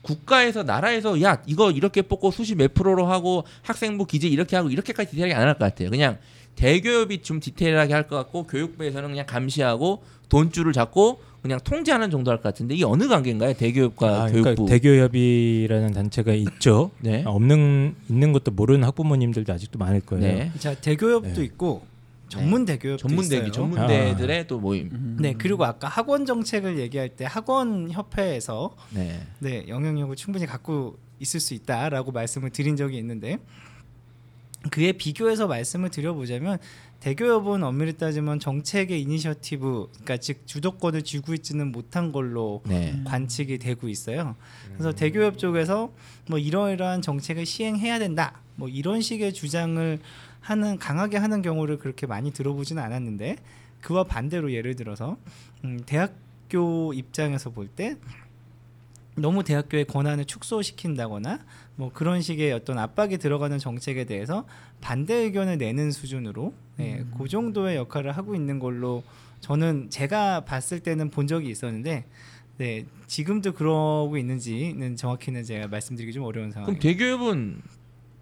[0.08, 5.10] 국가에서 나라에서 야 이거 이렇게 뽑고 수시 몇 프로로 하고 학생부 기재 이렇게 하고 이렇게까지
[5.10, 5.90] 디테일하게 안 할 것 같아요.
[5.90, 6.16] 그냥
[6.56, 12.38] 대교협이 좀 디테일하게 할 것 같고 교육부에서는 그냥 감시하고 돈줄을 잡고 그냥 통제하는 정도 할
[12.38, 13.52] 것 같은데 이게 어느 관계인가요?
[13.54, 14.66] 대교협과 아, 그러니까 교육부.
[14.66, 16.90] 대교협이라는 단체가 있죠.
[17.00, 17.22] 네.
[17.26, 20.24] 아, 없는 있는 것도 모르는 학부모님들도 아직도 많을 거예요.
[20.24, 20.52] 네.
[20.58, 21.44] 자 대교협도 네.
[21.44, 21.82] 있고
[22.28, 23.52] 전문 대교협도 전문 대기 있어요.
[23.52, 24.90] 전문 대들의 또 모임.
[24.92, 25.16] 음.
[25.20, 29.26] 네 그리고 아까 학원 정책을 얘기할 때 학원 협회에서 네.
[29.38, 33.38] 네 영향력을 충분히 갖고 있을 수 있다라고 말씀을 드린 적이 있는데
[34.70, 36.58] 그에 비교해서 말씀을 드려보자면
[37.00, 43.00] 대교협은 엄밀히 따지면 정책의 이니셔티브 그러니까 즉 주도권을 쥐고 있지는 못한 걸로 네.
[43.04, 44.34] 관측이 되고 있어요.
[44.72, 45.92] 그래서 대교협 쪽에서
[46.28, 48.42] 뭐 이러이러한 정책을 시행해야 된다.
[48.58, 49.98] 뭐 이런 식의 주장을
[50.40, 53.36] 하는 강하게 하는 경우를 그렇게 많이 들어보지는 않았는데
[53.80, 55.16] 그와 반대로 예를 들어서
[55.64, 57.96] 음, 대학교 입장에서 볼 때
[59.14, 61.40] 너무 대학교의 권한을 축소시킨다거나
[61.76, 64.46] 뭐 그런 식의 어떤 압박이 들어가는 정책에 대해서
[64.80, 69.02] 반대 의견을 내는 수준으로 네, 그 정도의 역할을 하고 있는 걸로
[69.40, 72.04] 저는 제가 봤을 때는 본 적이 있었는데
[72.58, 76.80] 네 지금도 그러고 있는지는 정확히는 제가 말씀드리기 좀 어려운 그럼 상황이에요.
[76.80, 77.60] 대교협은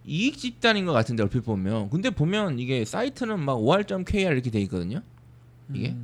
[0.06, 5.02] 이익 집단인 것 같은데 얼핏 보면 근데 보면 이게 사이트는 막 OR.kr 이렇게 돼 있거든요.
[5.74, 5.94] 이게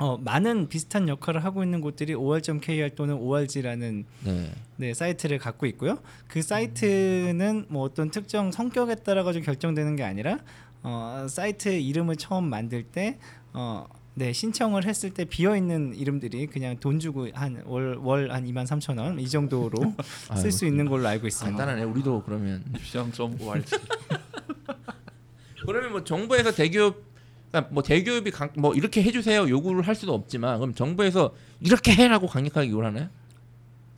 [0.00, 4.50] 어, 많은 비슷한 역할을 하고 있는 곳들이 OR.kr 또는 ORG라는 네.
[4.76, 5.98] 네, 사이트를 갖고 있고요.
[6.26, 10.38] 그 사이트는 뭐 어떤 특정 성격에 따라 가지고 결정되는 게 아니라
[10.82, 13.18] 어, 사이트 이름을 처음 만들 때
[13.52, 13.86] 어,
[14.16, 18.98] 네, 신청을 했을 때 비어 있는 이름들이 그냥 돈 주고 한 월 월한 2만 3천
[19.00, 19.94] 원 이 정도로
[20.36, 21.56] 쓸 수 있는 걸로 알고 있습니다.
[21.56, 21.84] 간단하네.
[21.90, 23.76] 우리도 그러면 시장 좀 ORG.
[25.66, 27.02] 그러면 뭐 정부에서 대교협
[27.50, 32.26] 그러니까 뭐 대교협이 강, 뭐 이렇게 해주세요 요구를 할 수도 없지만 그럼 정부에서 이렇게 해라고
[32.26, 33.08] 강력하게 요구를 하나요?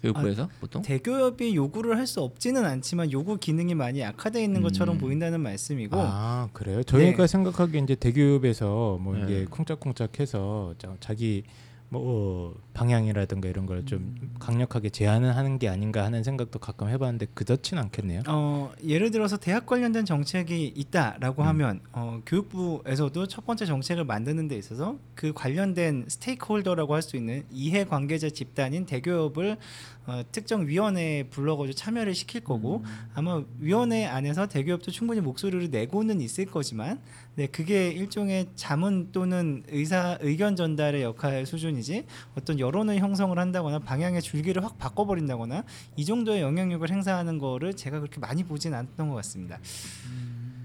[0.02, 0.82] 교육부에서 보통?
[0.82, 5.00] 대교협이 요구를 할 수 없지는 않지만 요구 기능이 많이 약화되어 있는 것처럼 음.
[5.00, 6.82] 보인다는 말씀이고 아 그래요?
[6.84, 7.26] 저희가 네.
[7.26, 9.22] 생각하기에 이제 대교협에서 뭐 네.
[9.24, 11.42] 이게 쿵짝쿵짝해서 자- 자기
[11.88, 17.26] 뭐 어, 방향이라든가 이런 걸 좀 강력하게 제한을 하는 게 아닌가 하는 생각도 가끔 해봤는데
[17.34, 18.22] 그렇진 않겠네요.
[18.26, 21.48] 어, 예를 들어서 대학 관련된 정책이 있다라고 음.
[21.48, 27.44] 하면 어, 교육부에서도 첫 번째 정책을 만드는 데 있어서 그 관련된 스테이크홀더라고 할 수 있는
[27.52, 29.58] 이해 관계자 집단인 대교협을
[30.06, 36.46] 어, 특정 위원회에 불러가지고 참여를 시킬 거고 아마 위원회 안에서 대교협도 충분히 목소리를 내고는 있을
[36.46, 37.00] 거지만
[37.36, 44.22] 네 그게 일종의 자문 또는 의사 의견 전달의 역할 수준이지 어떤 여론을 형성을 한다거나 방향의
[44.22, 45.62] 줄기를 확 바꿔버린다거나
[45.96, 49.58] 이 정도의 영향력을 행사하는 거를 제가 그렇게 많이 보진 않았던 것 같습니다.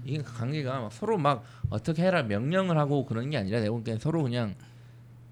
[0.06, 4.22] 이게 관계가 막 서로 막 어떻게 해라 명령을 하고 그런 게 아니라 내가 보기엔 서로
[4.22, 4.54] 그냥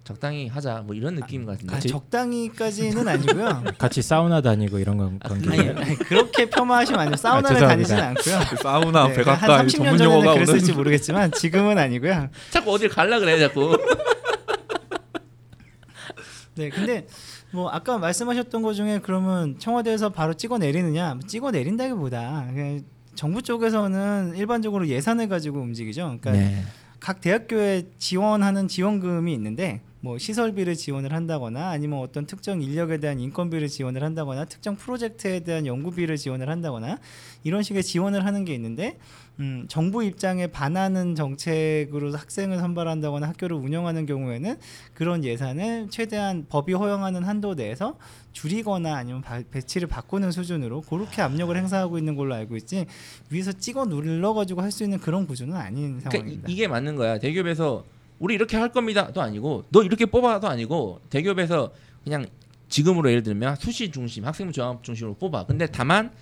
[0.04, 1.76] 적당히 하자 뭐 이런 느낌 같은데.
[1.76, 3.64] 아, 적당히까지는 아니고요.
[3.78, 5.50] 같이 사우나 다니고 이런 건 아, 관계.
[5.50, 7.16] 아니, 아니, 그렇게 폄하하시면 안 돼요.
[7.16, 7.96] 사우나를 죄송합니다.
[7.96, 8.38] 다니지는 않고요.
[8.50, 12.28] 그 사우나, 네, 백악관 한 30년 전문 전에는 용어가 오는 그랬을지 모르겠지만 지금은 아니고요.
[12.50, 13.76] 자꾸 어딜 갈라 그래 자꾸.
[16.56, 17.06] 네, 근데
[17.52, 21.18] 뭐 아까 말씀하셨던 것 중에 그러면 청와대에서 바로 찍어 내리느냐?
[21.26, 22.82] 찍어 내린다기보다 그냥
[23.14, 26.02] 정부 쪽에서는 일반적으로 예산을 가지고 움직이죠.
[26.20, 26.64] 그러니까 네.
[27.00, 33.68] 각 대학교에 지원하는 지원금이 있는데 뭐 시설비를 지원을 한다거나 아니면 어떤 특정 인력에 대한 인건비를
[33.68, 36.98] 지원을 한다거나 특정 프로젝트에 대한 연구비를 지원을 한다거나
[37.44, 38.96] 이런 식의 지원을 하는 게 있는데
[39.40, 44.56] 음, 정부 입장에 반하는 정책으로 학생을 선발한다거나 학교를 운영하는 경우에는
[44.94, 47.98] 그런 예산을 최대한 법이 허용하는 한도 내에서
[48.32, 52.86] 줄이거나 아니면 바- 배치를 바꾸는 수준으로 그렇게 압력을 행사하고 있는 걸로 알고 있지
[53.30, 56.48] 위에서 찍어 눌러 가지고 할 수 있는 그런 구조는 아닌 그러니까 상황입니다.
[56.48, 57.18] 이, 게 맞는 거야.
[57.18, 57.84] 대기업에서
[58.20, 61.72] 우리 이렇게 할 겁니다도 아니고 너 이렇게 뽑아도 아니고 대기업에서
[62.04, 62.26] 그냥
[62.68, 65.46] 지금으로 예를 들면 수시 중심, 학생부 종합 중심으로 뽑아.
[65.46, 66.12] 근데 다만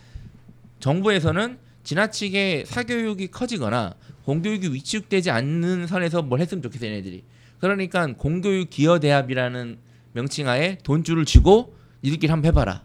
[0.80, 7.24] 정부에서는 지나치게 사교육이 커지거나 공교육이 위축되지 않는 선에서 뭘 했으면 좋겠어 얘네들이.
[7.58, 9.78] 그러니까 공교육 기여 대합이라는
[10.12, 12.84] 명칭하에 돈줄을 쥐고 니들끼리 한번 해봐라.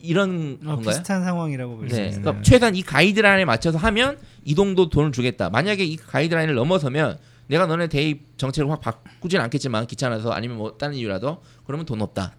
[0.00, 0.94] 이런 어, 건가요?
[0.94, 2.06] 비슷한 상황이라고 볼수 네.
[2.06, 2.30] 있습니다.
[2.30, 5.50] 그러니까 최소한 이 가이드라인에 맞춰서 하면 이 정도 돈을 주겠다.
[5.50, 10.94] 만약에 이 가이드라인을 넘어서면 내가 너네 대입 정책을 확 바꾸진 않겠지만 귀찮아서 아니면 뭐 다른
[10.94, 12.34] 이유라도 그러면 돈 없다.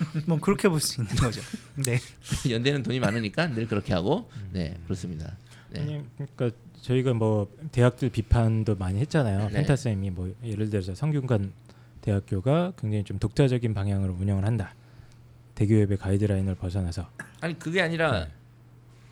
[0.26, 1.40] 뭐 그렇게 볼 수 있는 거죠.
[1.76, 1.98] 네.
[2.50, 5.36] 연대는 돈이 많으니까 늘 그렇게 하고 네 그렇습니다.
[5.70, 5.80] 네.
[5.80, 9.48] 아니, 그러니까 저희가 뭐 대학들 비판도 많이 했잖아요.
[9.48, 9.54] 네.
[9.56, 11.52] 펜타 쌤이 뭐 예를 들어서 성균관
[12.00, 14.74] 대학교가 굉장히 좀 독자적인 방향으로 운영을 한다.
[15.54, 17.10] 대교협의 가이드라인을 벗어나서
[17.42, 18.26] 아니 그게 아니라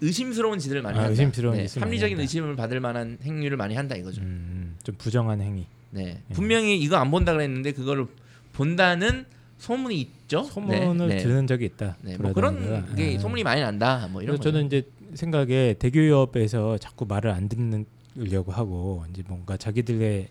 [0.01, 1.01] 의심스러운 짓을 많이 네.
[1.01, 1.11] 아, 한다.
[1.11, 2.23] 의심스러운 네, 짓을 많이 합리적인 한다.
[2.23, 4.21] 의심을 받을 만한 행위를 많이 한다 이거죠.
[4.23, 5.67] 음, 좀 부정한 행위.
[5.91, 6.35] 네 예.
[6.35, 8.07] 분명히 이거 안 본다 그랬는데 그거를
[8.53, 9.25] 본다는
[9.59, 10.45] 소문이 있죠.
[10.45, 11.23] 소문을 네, 네.
[11.23, 11.97] 들은 적이 있다.
[12.03, 13.21] 네, 뭐 그런 게 아.
[13.21, 14.09] 소문이 많이 난다.
[14.11, 14.83] 뭐 이런 저는 이제
[15.15, 20.29] 생각에 대교협에서 자꾸 말을 안 듣는려고 하고 이제 뭔가 자기들의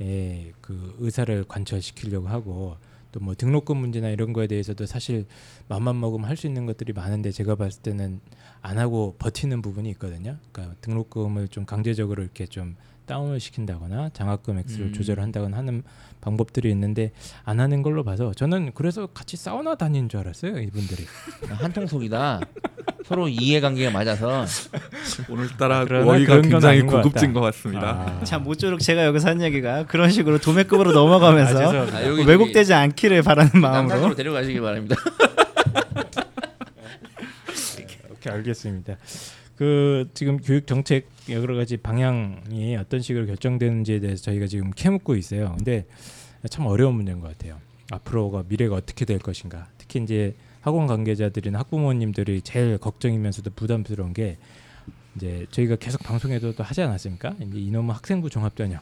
[0.00, 2.76] 에, 그 의사를 관철시키려고 하고
[3.12, 5.26] 또 뭐 등록금 문제나 이런 거에 대해서도 사실
[5.68, 8.20] 맘만 먹으면 할 수 있는 것들이 많은데 제가 봤을 때는
[8.62, 10.38] 안 하고 버티는 부분이 있거든요.
[10.50, 12.74] 그러니까 등록금을 좀 강제적으로 이렇게 좀
[13.06, 14.92] 다운을 시킨다거나 장학금 액수를 음.
[14.92, 15.82] 조절한다거나 하는
[16.20, 17.12] 방법들이 있는데
[17.44, 21.04] 안 하는 걸로 봐서 저는 그래서 같이 사우나 다니는 줄 알았어요 이분들이.
[21.50, 22.40] 한통속이다.
[23.04, 24.44] 서로 이해관계가 맞아서
[25.28, 27.32] 오늘따라 그러나 워이가 그런 건 굉장히 아닌 것 고급진.
[27.32, 28.18] 것 같습니다.
[28.20, 28.24] 아.
[28.24, 31.98] 자 모쪼록 제가 여기서 한 얘기가 그런 식으로 도매급으로 넘어가면서 아, 죄송합니다.
[31.98, 34.96] 아, 여기 왜곡되지 않기를 바라는 남산으로 마음으로 데려가시기 바랍니다.
[38.12, 38.96] 오케이 알겠습니다.
[39.62, 45.54] 그 지금 교육 정책 여러 가지 방향이 어떤 식으로 결정되는지에 대해서 저희가 지금 캐묻고 있어요.
[45.56, 45.86] 근데
[46.50, 47.60] 참 어려운 문제인 것 같아요.
[47.92, 49.68] 앞으로가 미래가 어떻게 될 것인가.
[49.78, 54.36] 특히 이제 학원 관계자들이나 학부모님들이 제일 걱정이면서도 부담스러운 게
[55.14, 57.36] 이제 저희가 계속 방송에도 또 하지 않았습니까?
[57.40, 58.80] 이제 이놈의 학생부 종합 전형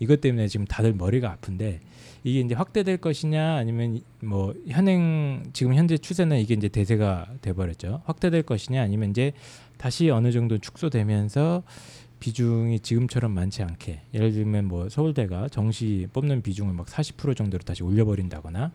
[0.00, 1.78] 이것 때문에 지금 다들 머리가 아픈데
[2.22, 8.02] 이게 이제 확대될 것이냐 아니면 뭐 현행 지금 현재 추세는 이게 이제 대세가 돼버렸죠.
[8.04, 9.32] 확대될 것이냐 아니면 이제
[9.78, 11.62] 다시 어느 정도 축소되면서
[12.20, 17.82] 비중이 지금처럼 많지 않게 예를 들면 뭐 서울대가 정시 뽑는 비중을 막 40% 정도로 다시
[17.82, 18.72] 올려버린다거나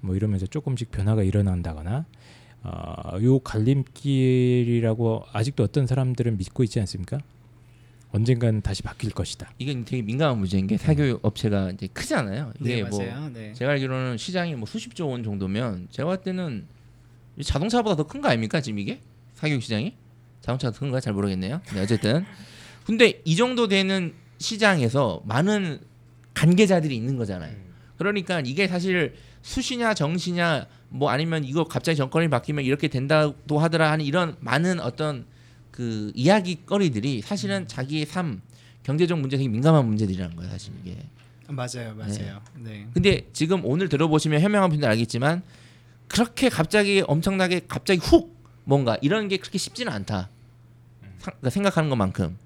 [0.00, 2.04] 뭐 이러면서 조금씩 변화가 일어난다거나
[2.64, 7.18] 어, 요 갈림길이라고 아직도 어떤 사람들은 믿고 있지 않습니까?
[8.14, 9.50] 언젠가는 다시 바뀔 것이다.
[9.58, 12.52] 이게 되게 민감한 문제인 게 사교육 업체가 이제 크잖아요.
[12.60, 13.28] 이게 네 뭐 맞아요.
[13.32, 13.52] 네.
[13.54, 16.66] 제가 알기로는 시장이 뭐 수십조 원 정도면 제가 봤을 때는
[17.36, 19.00] 이 자동차보다 더 큰 거 아닙니까 지금 이게
[19.34, 19.94] 사교육 시장이
[20.42, 21.60] 자동차가 더 큰가 잘 모르겠네요.
[21.74, 22.24] 네, 어쨌든
[22.86, 25.80] 근데 이 정도 되는 시장에서 많은
[26.34, 27.56] 관계자들이 있는 거잖아요.
[27.98, 34.04] 그러니까 이게 사실 수시냐 정시냐 뭐 아니면 이거 갑자기 정권이 바뀌면 이렇게 된다고 하더라 하는
[34.04, 35.26] 이런 많은 어떤
[35.74, 38.40] 그 이야기거리들이 사실은 자기의 삶
[38.84, 40.96] 경제적 문제 되게 민감한 문제들이라는 거예요 사실 이게.
[41.48, 42.40] 맞아요, 맞아요.
[42.60, 42.86] 네.
[42.94, 45.42] 근데 지금 오늘 들어보시면 현명한 분들 알겠지만
[46.06, 48.32] 그렇게 갑자기 엄청나게 갑자기 훅
[48.62, 50.30] 뭔가 이런 게 그렇게 쉽지는 않다.
[51.18, 52.36] 사- 그러니까 생각하는 것만큼.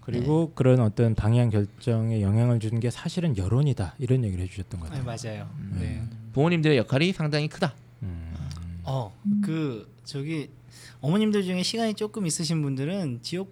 [0.00, 5.00] 그리고 그런 어떤 방향 결정에 영향을 주는 게 사실은 여론이다 이런 얘기를 해주셨던 것 네,
[5.02, 5.16] 같아요.
[5.34, 5.50] 맞아요.
[5.78, 6.02] 네.
[6.32, 7.74] 부모님들의 역할이 상당히 크다.
[8.02, 8.34] 음.
[8.84, 10.48] 어, 그 저기
[11.04, 13.48] 어머님들 중에 시간이 조금 있으신 분들은 지역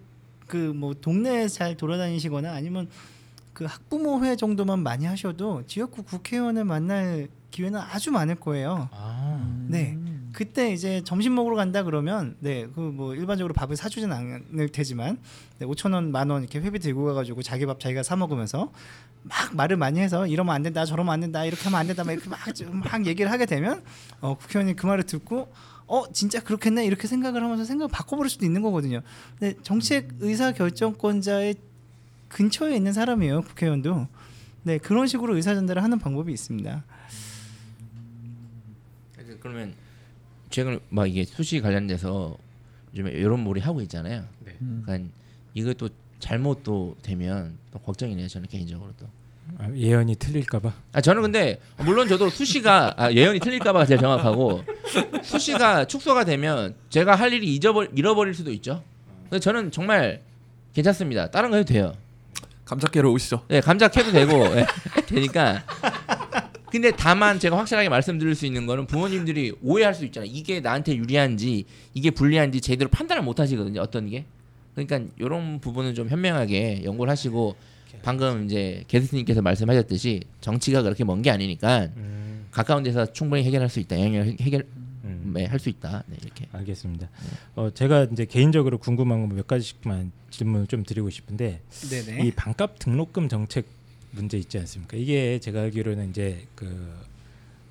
[0.47, 2.89] 그 뭐 동네에 잘 돌아다니시거나 아니면
[3.53, 8.89] 그 학부모회 정도만 많이 하셔도 지역구 국회의원을 만날 기회는 아주 많을 거예요.
[8.91, 9.97] 아, 네.
[10.33, 15.19] 그때 이제 점심 먹으러 간다 그러면 네 그 뭐 일반적으로 밥을 사주진 않을 테지만
[15.59, 18.71] 네, 5천 원 만 원 이렇게 회비 들고 가가지고 자기 밥 자기가 사 먹으면서
[19.21, 22.13] 막 말을 많이 해서 이러면 안 된다 저러면 안 된다 이렇게 하면 안 된다 막
[22.13, 23.83] 이렇게 막, 좀막 얘기를 하게 되면
[24.21, 25.53] 어, 국회의원이 그 말을 듣고
[25.87, 29.01] 어 진짜 그렇겠네 이렇게 생각을 하면서 생각을 바꿔버릴 수도 있는 거거든요.
[29.37, 31.55] 근데 정책 의사 결정권자의
[32.29, 34.07] 근처에 있는 사람이에요 국회의원도.
[34.63, 36.83] 네 그런 식으로 의사 전달을 하는 방법이 있습니다.
[39.39, 39.73] 그러면
[40.49, 42.37] 최근 막 이게 수시 관련돼서
[42.93, 44.25] 요즘에 여론몰이 하고 있잖아요.
[44.45, 44.57] 네.
[44.85, 45.09] 그러니까
[45.77, 48.27] 또 잘못 또 되면 또 걱정이네요.
[48.29, 49.07] 저는 개인적으로 또.
[49.59, 50.73] 아, 예언이 틀릴까봐.
[50.93, 54.63] 아 저는 근데 물론 저도 수시가 아, 예언이 틀릴까봐 제일 정확하고
[55.21, 58.83] 수시가 축소가 되면 제가 할 일이 잊어버 잃어버릴 수도 있죠.
[59.29, 60.21] 근데 저는 정말
[60.73, 61.29] 괜찮습니다.
[61.29, 61.93] 다른 거 해도 돼요.
[62.65, 63.45] 감자깨로 오시죠.
[63.47, 64.65] 네, 감자 캐도 되고 예,
[65.07, 65.63] 되니까.
[66.71, 70.31] 근데 다만 제가 확실하게 말씀드릴 수 있는 거는 부모님들이 오해할 수 있잖아요.
[70.33, 73.79] 이게 나한테 유리한지 이게 불리한지 제대로 판단을 못 하시거든요.
[73.81, 74.25] 어떤 게.
[74.73, 77.55] 그러니까 이런 부분은 좀 현명하게 연구를 하시고
[78.03, 83.79] 방금 이제 게스트님께서 말씀하셨듯이 정치가 그렇게 먼 게 아니니까 음, 가까운 데서 충분히 해결할 수
[83.79, 83.99] 있다.
[83.99, 84.67] 영향을 해결
[85.05, 85.31] 음.
[85.33, 86.03] 네, 할수 있다.
[86.07, 86.47] 네, 이렇게.
[86.51, 87.09] 알겠습니다.
[87.55, 92.25] 어, 제가 이제 개인적으로 궁금한 거 몇 가지씩만 질문을 좀 드리고 싶은데 네네.
[92.25, 93.65] 이 반값 등록금 정책
[94.11, 94.97] 문제 있지 않습니까?
[94.97, 96.93] 이게 제가 알기로는 이제 그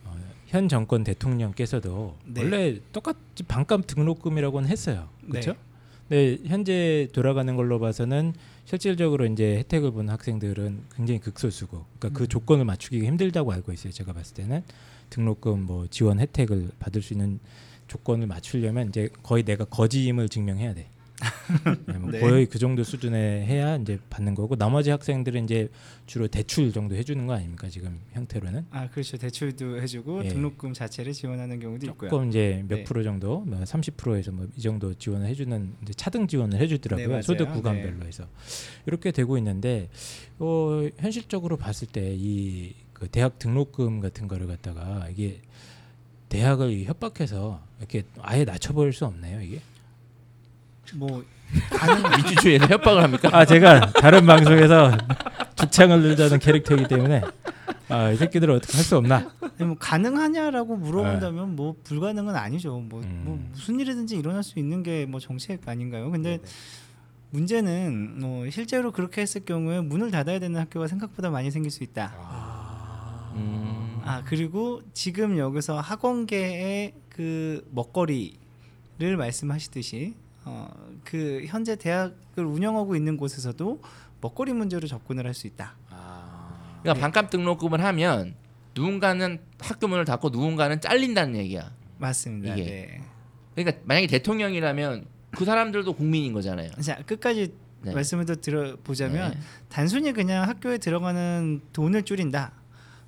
[0.05, 0.16] 어,
[0.47, 2.42] 현 정권 대통령께서도 네.
[2.42, 5.09] 원래 똑같이 반값 등록금이라고는 했어요.
[5.29, 5.53] 그렇죠?
[5.53, 5.59] 네.
[6.12, 8.35] 네, 현재 돌아가는 걸로 봐서는
[8.66, 13.94] 실질적으로 이제 혜택을 본 학생들은 굉장히 극소수고, 그러니까 그 조건을 맞추기가 힘들다고 알고 있어요.
[13.94, 14.62] 제가 봤을 때는
[15.09, 17.40] 등록금 뭐 지원 혜택을 받을 수 있는
[17.88, 20.90] 조건을 맞추려면 이제 거의 내가 거지임을 증명해야 돼.
[21.87, 22.21] 네, 뭐 네.
[22.21, 25.69] 거의 그 정도 수준에 해야 이제 받는 거고 나머지 학생들은 이제
[26.07, 30.29] 주로 대출 정도 해주는 거 아닙니까 지금 형태로는 아 그렇죠 대출도 해주고 예.
[30.29, 32.11] 등록금 자체를 지원하는 경우도 있고요.
[32.11, 32.85] 조금 이제 몇 네.
[32.85, 37.09] 프로 정도, 뭐 30%에서 뭐 이 정도 지원을 해주는 이제 차등 지원을 네, 해주더라고요.
[37.09, 37.23] 맞아요.
[37.23, 38.27] 소득 구간별로 해서
[38.87, 39.89] 이렇게 되고 있는데
[40.39, 45.41] 어, 현실적으로 봤을 때 이 그 대학 등록금 같은 거를 갖다가 이게
[46.29, 49.61] 대학을 협박해서 이렇게 아예 낮춰버릴 수 없나요 이게?
[50.95, 51.25] 뭐
[52.17, 53.29] 민주주의에서 협박을 합니까?
[53.33, 54.97] 아 제가 다른 방송에서
[55.57, 57.23] 죽창을 들자는 캐릭터이기 때문에
[57.89, 59.31] 아, 이 새끼들을 어떻게 할 수 없나?
[59.41, 62.79] 아니, 뭐 가능하냐라고 물어본다면 뭐 불가능은 아니죠.
[62.79, 63.07] 뭐, 네.
[63.07, 63.23] 음.
[63.25, 66.11] 뭐 무슨 일이든지 일어날 수 있는 게 뭐 정책 아닌가요?
[66.11, 66.39] 근데
[67.31, 72.13] 문제는 뭐 실제로 그렇게 했을 경우에 문을 닫아야 되는 학교가 생각보다 많이 생길 수 있다.
[73.37, 74.01] 음.
[74.05, 78.37] 아 그리고 지금 여기서 학원계의 그 먹거리를
[79.19, 80.69] 말씀하시듯이 어,
[81.05, 83.81] 그 현재 대학을 운영하고 있는 곳에서도
[84.21, 85.75] 먹거리 문제로 접근을 할 수 있다.
[86.83, 88.35] 그러니까 반값 등록금을 하면
[88.75, 91.71] 누군가는 학교 문을 닫고 누군가는 잘린다는 얘기야.
[91.99, 92.55] 맞습니다.
[92.57, 92.65] 이게.
[92.65, 93.01] 네.
[93.55, 96.71] 그러니까 만약에 대통령이라면 그 사람들도 국민인 거잖아요.
[96.81, 97.93] 자 끝까지 네.
[97.93, 99.39] 말씀을 더 들어보자면 네.
[99.69, 102.53] 단순히 그냥 학교에 들어가는 돈을 줄인다.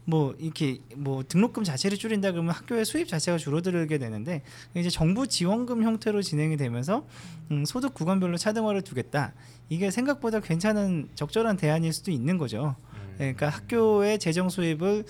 [0.06, 4.42] 뭐 이렇게 뭐 등록금 자체를 줄인다 그러면 학교의 수입 자체가 줄어들게 되는데
[4.74, 7.06] 이제 정부 지원금 형태로 진행이 되면서
[7.50, 9.32] 음, 소득 구간별로 차등화를 두겠다.
[9.68, 12.76] 이게 생각보다 괜찮은 적절한 대안일 수도 있는 거죠.
[13.14, 15.04] 예, 그러니까 학교의 재정 수입을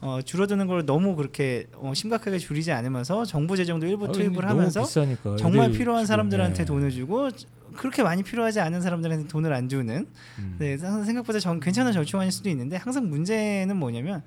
[0.00, 4.82] 어, 줄어드는 걸 너무 그렇게 어, 심각하게 줄이지 않으면서 정부 재정도 일부 아, 투입을 하면서
[4.82, 6.64] 비싸니까 정말 필요한 사람들한테 네.
[6.64, 7.30] 돈을 주고
[7.76, 10.06] 그렇게 많이 필요하지 않은 사람들한테 돈을 안 주는
[10.38, 10.56] 음.
[10.58, 14.22] 네, 항상 생각보다 정, 괜찮은 절충안일 수도 있는데 항상 문제는 뭐냐면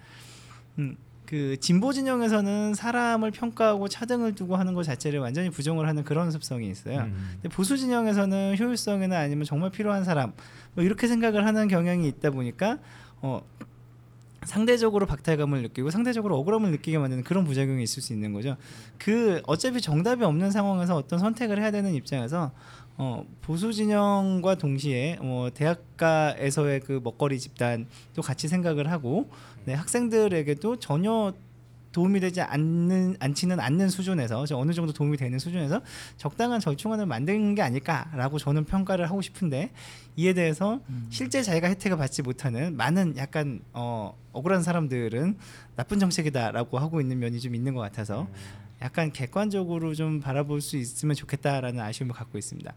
[0.78, 6.32] 음, 그 진보 진영에서는 사람을 평가하고 차등을 두고 하는 것 자체를 완전히 부정을 하는 그런
[6.32, 7.02] 습성이 있어요.
[7.02, 7.38] 음.
[7.42, 10.34] 근데 보수 진영에서는 효율성이나 아니면 정말 필요한 사람
[10.74, 12.80] 뭐 이렇게 생각을 하는 경향이 있다 보니까
[13.22, 13.42] 어
[14.44, 18.58] 상대적으로 박탈감을 느끼고 상대적으로 억울함을 느끼게 만드는 그런 부작용이 있을 수 있는 거죠.
[18.98, 22.52] 그 어차피 정답이 없는 상황에서 어떤 선택을 해야 되는 입장에서
[22.98, 29.30] 어 보수 진영과 동시에 뭐 대학가에서의 그 먹거리 집단도 같이 생각을 하고
[29.66, 31.34] 네, 학생들에게도 전혀
[31.92, 35.82] 도움이 되지 않는 않지는 않는 수준에서 저 어느 정도 도움이 되는 수준에서
[36.18, 39.72] 적당한 절충안을 만드는 게 아닐까라고 저는 평가를 하고 싶은데
[40.16, 45.38] 이에 대해서 실제 자기가 혜택을 받지 못하는 많은 약간 어, 억울한 사람들은
[45.76, 48.28] 나쁜 정책이다라고 하고 있는 면이 좀 있는 것 같아서
[48.82, 52.74] 약간 객관적으로 좀 바라볼 수 있으면 좋겠다라는 아쉬움을 갖고 있습니다.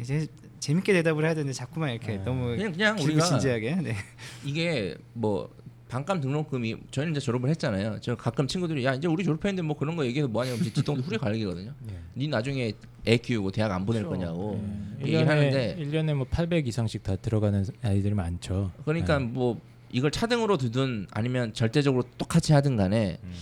[0.00, 0.26] 이제
[0.60, 3.96] 재밌게 대답을 해야 되는데 자꾸만 이렇게 너무 그냥 그냥 우리가 진지하게 네.
[4.44, 5.54] 이게 뭐
[5.94, 7.98] 반값 등록금이 저희는 이제 졸업을 했잖아요.
[8.00, 11.18] 저 가끔 친구들이 야 이제 우리 졸업했는데 뭐 그런 거 얘기해서 뭐하냐고 이제 뒷동도 후리
[11.18, 11.72] 갈기거든요.
[11.86, 12.00] 네.
[12.16, 12.72] 니 나중에
[13.06, 15.06] 애 키우고 대학 안 보낼 거냐고 네.
[15.06, 18.72] 얘기를 1년에, 하는데 1년에 뭐 800 이상씩 다 들어가는 아이들이 많죠.
[18.84, 19.24] 그러니까 네.
[19.26, 19.60] 뭐
[19.92, 23.32] 이걸 차등으로 두든 아니면 절대적으로 똑같이 하든 간에 음.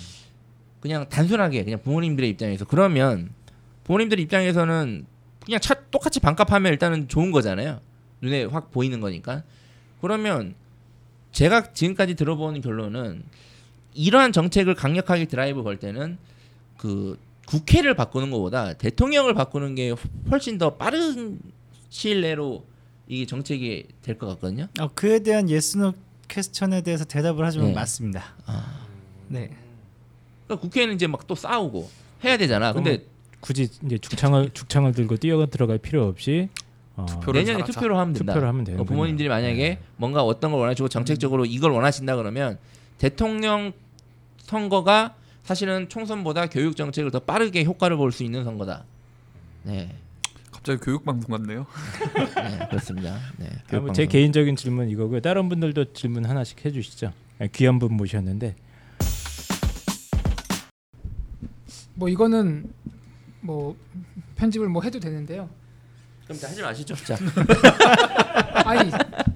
[0.80, 3.30] 그냥 단순하게 그냥 부모님들의 입장에서 그러면
[3.84, 5.06] 부모님들 입장에서는
[5.46, 7.80] 그냥 차, 똑같이 반값하면 일단은 좋은 거잖아요.
[8.20, 9.42] 눈에 확 보이는 거니까.
[10.02, 10.54] 그러면
[11.32, 13.22] 제가 지금까지 들어본 결론은
[13.94, 16.18] 이러한 정책을 강력하게 드라이브 걸 때는
[16.78, 19.94] 그 국회를 바꾸는 것보다 대통령을 바꾸는 게
[20.30, 21.38] 훨씬 더 빠른
[21.90, 22.64] 시일 내로
[23.08, 24.68] 이게 정책이 될 것 같거든요.
[24.80, 25.92] 어, 그에 대한 yes no
[26.28, 27.74] question에 대해서 대답을 하자면 네.
[27.74, 28.34] 맞습니다.
[28.46, 28.86] 아.
[29.28, 29.50] 네.
[30.46, 31.90] 그러니까 국회는 이제 막 또 싸우고
[32.24, 32.72] 해야 되잖아.
[32.72, 33.04] 근데
[33.40, 36.48] 굳이 이제 죽창을 죽창을 들고 뛰어 들어갈 필요 없이
[36.96, 37.72] 어, 투표를 내년에 잘하자.
[37.72, 38.32] 투표로 하면 된다.
[38.32, 42.58] 투표를 하면 되는 어, 부모님들이 만약에 뭔가 어떤 걸 원하시고 정책적으로 이걸 원하신다 그러면
[42.98, 43.72] 대통령
[44.38, 48.84] 선거가 사실은 총선보다 교육 정책을 더 빠르게 효과를 볼 수 있는 선거다.
[49.64, 49.94] 네,
[50.50, 51.66] 갑자기 교육 방송 같네요.
[52.36, 53.16] 네 그렇습니다.
[53.38, 54.12] 네, 아, 교육 뭐제 방송.
[54.12, 55.20] 개인적인 질문 이거고요.
[55.20, 57.12] 다른 분들도 질문 하나씩 해주시죠.
[57.40, 58.54] 아, 귀한 분 모셨는데
[61.94, 62.72] 뭐 이거는
[63.40, 63.76] 뭐
[64.36, 65.48] 편집을 뭐 해도 되는데요.
[66.32, 66.94] 그럼 다 하지 마시죠.
[66.96, 67.16] 자,
[68.64, 68.90] 아니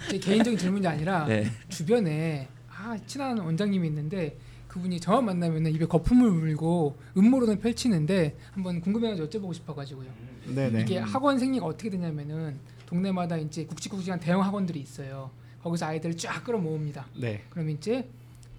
[0.09, 1.51] 제 개인적인 질문이 아니라 네.
[1.69, 9.29] 주변에 아 친한 원장님이 있는데 그분이 저만 만나면 입에 거품을 물고 음모론을 펼치는데 한번 궁금해가지고
[9.29, 10.09] 여쭤보고 싶어가지고요.
[10.47, 10.83] 네네.
[10.83, 15.31] 이게 학원 생리가 어떻게 되냐면은 동네마다 이제 굵직굵직한 대형 학원들이 있어요.
[15.63, 17.07] 거기서 아이들을 쫙 끌어 모읍니다.
[17.17, 17.43] 네.
[17.51, 18.09] 그럼 이제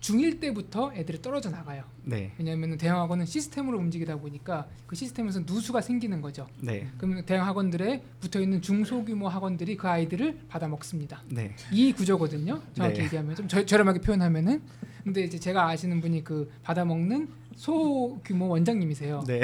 [0.02, 1.84] 중1 때부터 애들이 떨어져 나가요.
[2.04, 2.32] 네.
[2.38, 6.48] 왜냐하면 대형 학원은 시스템으로 움직이다 보니까 그 시스템에서 누수가 생기는 거죠.
[6.62, 6.88] 네.
[6.98, 11.24] 그러면 대형 학원들에 붙어 있는 중소규모 학원들이 그 아이들을 받아 먹습니다.
[11.30, 11.56] 네.
[11.72, 12.62] 이 구조거든요.
[12.74, 13.06] 정확히 네.
[13.06, 14.62] 얘기하면 좀 저, 저렴하게 표현하면은
[15.04, 19.24] 근데 이제 제가 아시는 분이 그 받아 먹는 소규모 원장님이세요.
[19.26, 19.42] 네.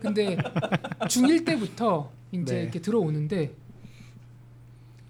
[0.00, 0.36] 근데
[1.02, 2.62] 중1 때부터 이제 네.
[2.62, 3.54] 이렇게 들어오는데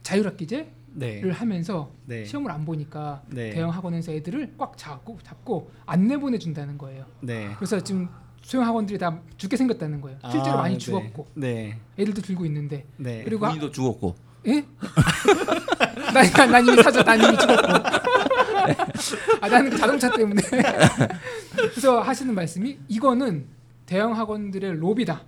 [0.03, 1.31] 자율학기제 를 네.
[1.31, 2.25] 하면서 네.
[2.25, 3.51] 시험을 안 보니까 네.
[3.51, 7.07] 대형 학원에서 애들을 꽉 잡고 잡고 안 내보내 준다는 거예요.
[7.21, 7.51] 네.
[7.57, 8.11] 그래서 지금
[8.43, 10.19] 소형 학원들이 다 죽게 생겼다는 거예요.
[10.31, 10.79] 실제로 아, 많이 네.
[10.79, 11.79] 죽었고 네.
[11.99, 13.23] 애들도 들고 있는데 네.
[13.25, 14.15] 그리고 하, 본인도 죽었고
[14.49, 14.67] 예?
[16.13, 17.73] 난, 난, 난 이미 사자 난 이미 죽었고
[19.41, 20.43] 아 나는 그 자동차 때문에
[21.57, 23.47] 그래서 하시는 말씀이 이거는
[23.87, 25.23] 대형 학원들의 로비다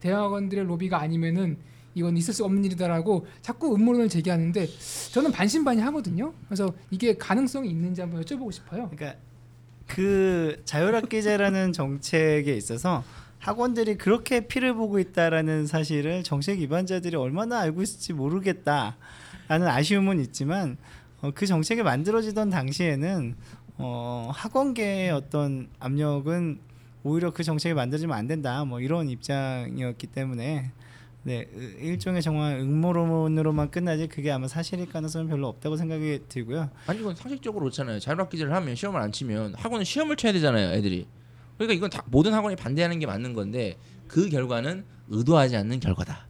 [0.00, 1.58] 대형 학원들의 로비가 아니면은
[1.94, 4.68] 이건 있을 수 없는 일이다라고 자꾸 음모론을 제기하는데
[5.12, 6.32] 저는 반신반의하거든요.
[6.46, 8.88] 그래서 이게 가능성이 있는지 한번 여쭤보고 싶어요.
[8.90, 9.18] 그러니까
[9.86, 13.02] 그 자율학기제라는 정책에 있어서
[13.40, 18.94] 학원들이 그렇게 피를 보고 있다라는 사실을 정책 위반자들이 얼마나 알고 있을지 모르겠다라는
[19.66, 20.76] 아쉬움은 있지만
[21.22, 23.34] 어, 그 정책이 만들어지던 당시에는
[23.78, 26.60] 어, 학원계의 어떤 압력은
[27.02, 30.70] 오히려 그 정책이 만들어지면 안 된다 뭐 이런 입장이었기 때문에
[31.22, 36.70] 네 으- 일종의 정말 음모론으로만 끝나지 그게 아마 사실일 가능성은 별로 없다고 생각이 들고요.
[36.86, 37.98] 아니 이건 상식적으로 그렇잖아요.
[37.98, 41.06] 자율학 기제를 하면 시험을 안 치면 학원은 시험을 쳐야 되잖아요, 애들이.
[41.58, 43.76] 그러니까 이건 다 모든 학원이 반대하는 게 맞는 건데
[44.08, 46.26] 그 결과는 의도하지 않는 결과다.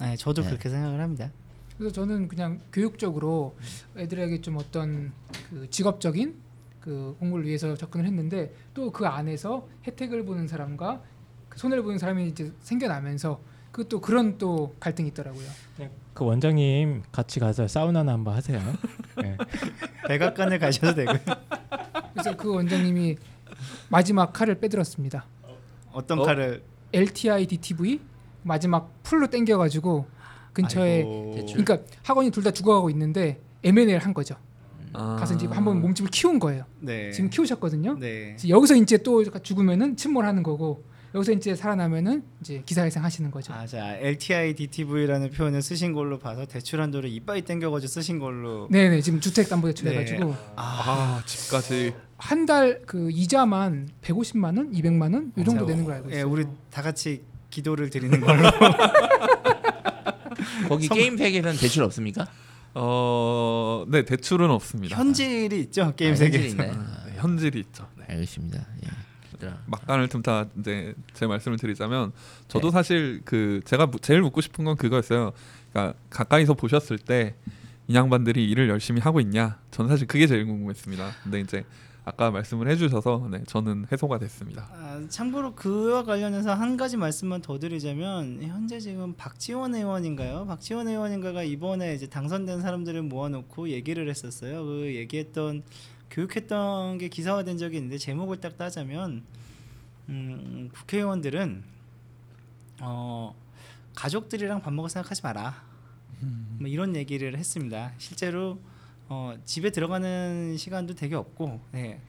[0.00, 0.48] 네, 저도 네.
[0.48, 1.30] 그렇게 생각을 합니다.
[1.78, 3.56] 그래서 저는 그냥 교육적으로
[3.96, 5.12] 애들에게 좀 어떤
[5.48, 6.34] 그 직업적인
[6.80, 11.02] 그 공부를 위해서 접근을 했는데 또 그 안에서 혜택을 보는 사람과
[11.48, 13.40] 그 손해를 보는 사람이 이제 생겨나면서
[13.76, 15.44] 그또 그런 또 갈등이 있더라고요.
[16.14, 18.58] 그 원장님 같이 가서 사우나나 한번 하세요.
[19.22, 19.36] 네.
[20.08, 21.18] 백악관을 가셔도 되고요.
[22.14, 23.16] 그래서 그 원장님이
[23.90, 25.26] 마지막 칼을 빼들었습니다.
[25.92, 26.22] 어떤 어?
[26.22, 26.62] 칼을
[26.94, 28.00] LTI DTV
[28.44, 30.06] 마지막 풀로 땡겨가지고
[30.54, 31.44] 근처에 아이고.
[31.48, 34.36] 그러니까 학원이 둘 다 죽어가고 있는데 M&A를 한 거죠.
[34.94, 35.16] 아.
[35.16, 36.64] 가서 이제 한번 몸집을 키운 거예요.
[36.80, 37.10] 네.
[37.10, 37.98] 지금 키우셨거든요.
[37.98, 38.38] 네.
[38.48, 40.82] 여기서 이제 또 죽으면은 침몰하는 거고
[41.16, 43.52] 여기서 이제 살아나면은 이제 기사회생 하시는 거죠.
[43.54, 48.68] 아, 자 LTI DTV라는 표현을 쓰신 걸로 봐서 대출 한도를 이빨 땡겨가지고 쓰신 걸로.
[48.70, 49.96] 네네 지금 주택담보대출 네.
[49.98, 55.84] 해가지고 아 집까지 한 달 그 이자만 150만 원, 200만 원 이 정도 자, 되는
[55.84, 56.30] 걸 알고 예, 있어요.
[56.30, 58.48] 우리 다 같이 기도를 드리는 걸로.
[60.68, 62.26] 거기 게임팩에서는 대출 없습니까?
[62.74, 64.96] 어 네 대출은 없습니다.
[64.96, 66.48] 현질이 있죠 게임 아, 세계에서.
[66.48, 66.72] 현질이 있나요?
[66.72, 67.86] 아, 네, 현질이 있죠.
[67.96, 68.04] 네.
[68.10, 68.58] 알겠습니다.
[68.84, 68.88] 예.
[69.36, 69.58] 얘들아.
[69.66, 72.12] 막간을 틈타 이제 제 말씀을 드리자면
[72.48, 72.72] 저도 네.
[72.72, 75.32] 사실 그 제가 무- 제일 묻고 싶은 건 그거였어요.
[75.72, 77.32] 그러니까 가까이서 보셨을 때이
[77.92, 79.58] 양반들이 일을 열심히 하고 있냐?
[79.70, 81.10] 저는 사실 그게 제일 궁금했습니다.
[81.22, 81.64] 근데 이제
[82.04, 84.68] 아까 말씀을 해주셔서 네, 저는 해소가 됐습니다.
[84.72, 90.46] 아, 참고로 그와 관련해서 한 가지 말씀만 더 드리자면 현재 지금 박지원 의원인가요?
[90.46, 94.64] 박지원 의원인가가 이번에 이제 당선된 사람들을 모아놓고 얘기를 했었어요.
[94.64, 95.64] 그 얘기했던
[96.10, 99.22] 교육했던 게 기사화된 적이 있는데 제목을 딱 따자면
[100.08, 101.62] 음, 국회의원들은
[102.80, 103.34] 어,
[103.94, 105.64] 가족들이랑 밥 먹을 생각하지 마라.
[106.58, 107.92] 뭐 이런 얘기를 했습니다.
[107.98, 108.58] 실제로
[109.08, 112.00] 어, 집에 들어가는 시간도 되게 없고 네.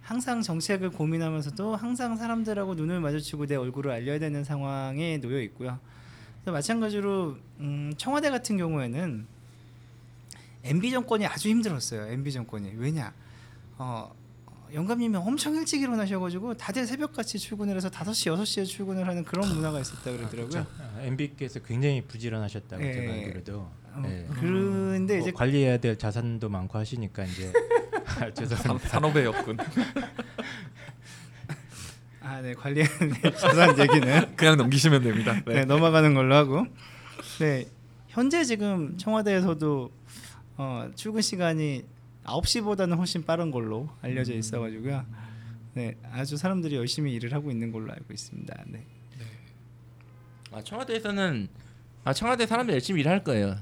[0.00, 5.80] 항상 정책을 고민하면서도 항상 사람들하고 눈을 마주치고 내 얼굴을 알려야 되는 상황에 놓여 있고요.
[6.44, 9.26] 마찬가지로 음, 청와대 같은 경우에는
[10.62, 12.06] MB 정권이 아주 힘들었어요.
[12.06, 13.12] MB 정권이 왜냐?
[13.78, 14.14] 어,
[14.72, 20.10] 영감님이 엄청 일찍 일어나셔가지고 다들 새벽같이 출근을 해서 5시, 6시에 출근을 하는 그런 문화가 있었다
[20.10, 20.66] 그러더라고요.
[20.80, 22.92] 아, MB께서 굉장히 부지런하셨다고 예.
[22.92, 23.58] 제가 알기로도.
[23.58, 24.26] 어, 네.
[24.34, 27.52] 그런데 이제 뭐 관리해야 될 자산도 많고 하시니까 이제
[28.06, 28.88] 아, 산, 죄송합니다.
[28.88, 29.56] 산업의 역군.
[32.20, 35.40] 아, 네 관리하는 자산 얘기는 그냥 넘기시면 됩니다.
[35.46, 36.66] 네, 넘어가는 걸로 하고
[37.38, 37.66] 네
[38.08, 39.90] 현재 지금 청와대에서도
[40.56, 41.84] 어, 출근 시간이
[42.26, 45.04] 9시보다는 훨씬 빠른 걸로 알려져 있어 가지고요.
[45.74, 48.64] 네 아주 사람들이 열심히 일을 하고 있는 걸로 알고 있습니다.
[48.66, 48.84] 네.
[50.52, 51.48] 아, 청와대에서는
[52.04, 53.56] 아 청와대 사람들 열심히 일할 거예요.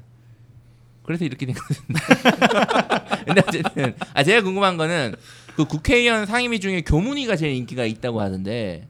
[1.03, 2.01] 그래서 이렇게 된 거습니다
[3.27, 5.15] 근데 어쨌든 아 제가 궁금한 거는
[5.55, 8.89] 그 국회의원 상임위 중에 교문위가 제일 인기가 있다고 하던데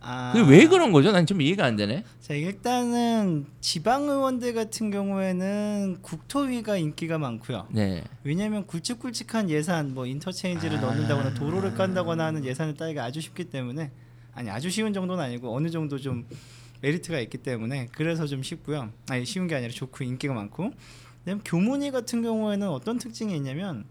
[0.00, 1.10] 아, 그게 왜 그런 거죠?
[1.12, 2.04] 난 좀 이해가 안 되네.
[2.20, 8.04] 자 일단은 지방 의원들 같은 경우에는 국토위가 인기가 많고요 네.
[8.24, 10.80] 왜냐하면 굵직굵직한 예산 뭐 인터체인지를 아.
[10.80, 13.90] 넣는다거나 도로를 깐다거나 하는 예산을 따기가 아주 쉽기 때문에
[14.32, 16.24] 아니 아주 쉬운 정도는 아니고 어느 정도 좀
[16.80, 20.72] 메리트가 있기 때문에 그래서 좀 쉽고요 아니 쉬운 게 아니라 좋고 인기가 많고
[21.24, 23.84] 그다음 교문위 같은 경우에는 어떤 특징이 있냐면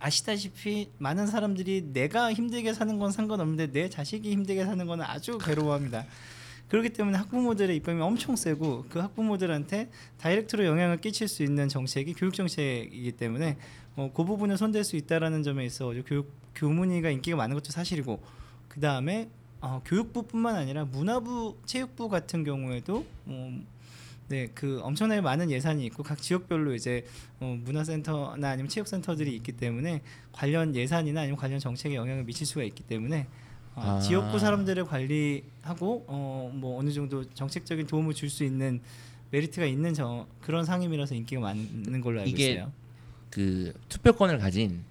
[0.00, 6.06] 아시다시피 많은 사람들이 내가 힘들게 사는 건 상관없는데 내 자식이 힘들게 사는 건 아주 괴로워합니다.
[6.68, 12.34] 그렇기 때문에 학부모들의 입장이 엄청 세고 그 학부모들한테 다이렉트로 영향을 끼칠 수 있는 정책이 교육
[12.34, 13.56] 정책이기 때문에
[13.96, 18.22] 어, 그 부분을 손댈 수 있다라는 점에 있어 교육 교문위가 인기가 많은 것도 사실이고
[18.68, 19.28] 그 다음에
[19.60, 23.60] 어, 교육부뿐만 아니라 문화부, 체육부 같은 경우에도 어,
[24.28, 27.06] 네, 그 엄청나게 많은 예산이 있고 각 지역별로 이제
[27.40, 30.02] 어, 문화센터나 아니면 체육센터들이 있기 때문에
[30.32, 33.26] 관련 예산이나 아니면 관련 정책에 영향을 미칠 수가 있기 때문에
[33.74, 33.98] 어, 아.
[34.00, 38.80] 지역구 사람들을 관리하고 어, 뭐 어느 정도 정책적인 도움을 줄 수 있는
[39.30, 42.72] 메리트가 있는 저, 그런 상임이라서 인기가 많은 걸로 알고 이게 있어요.
[43.30, 44.84] 그 투표권을 가진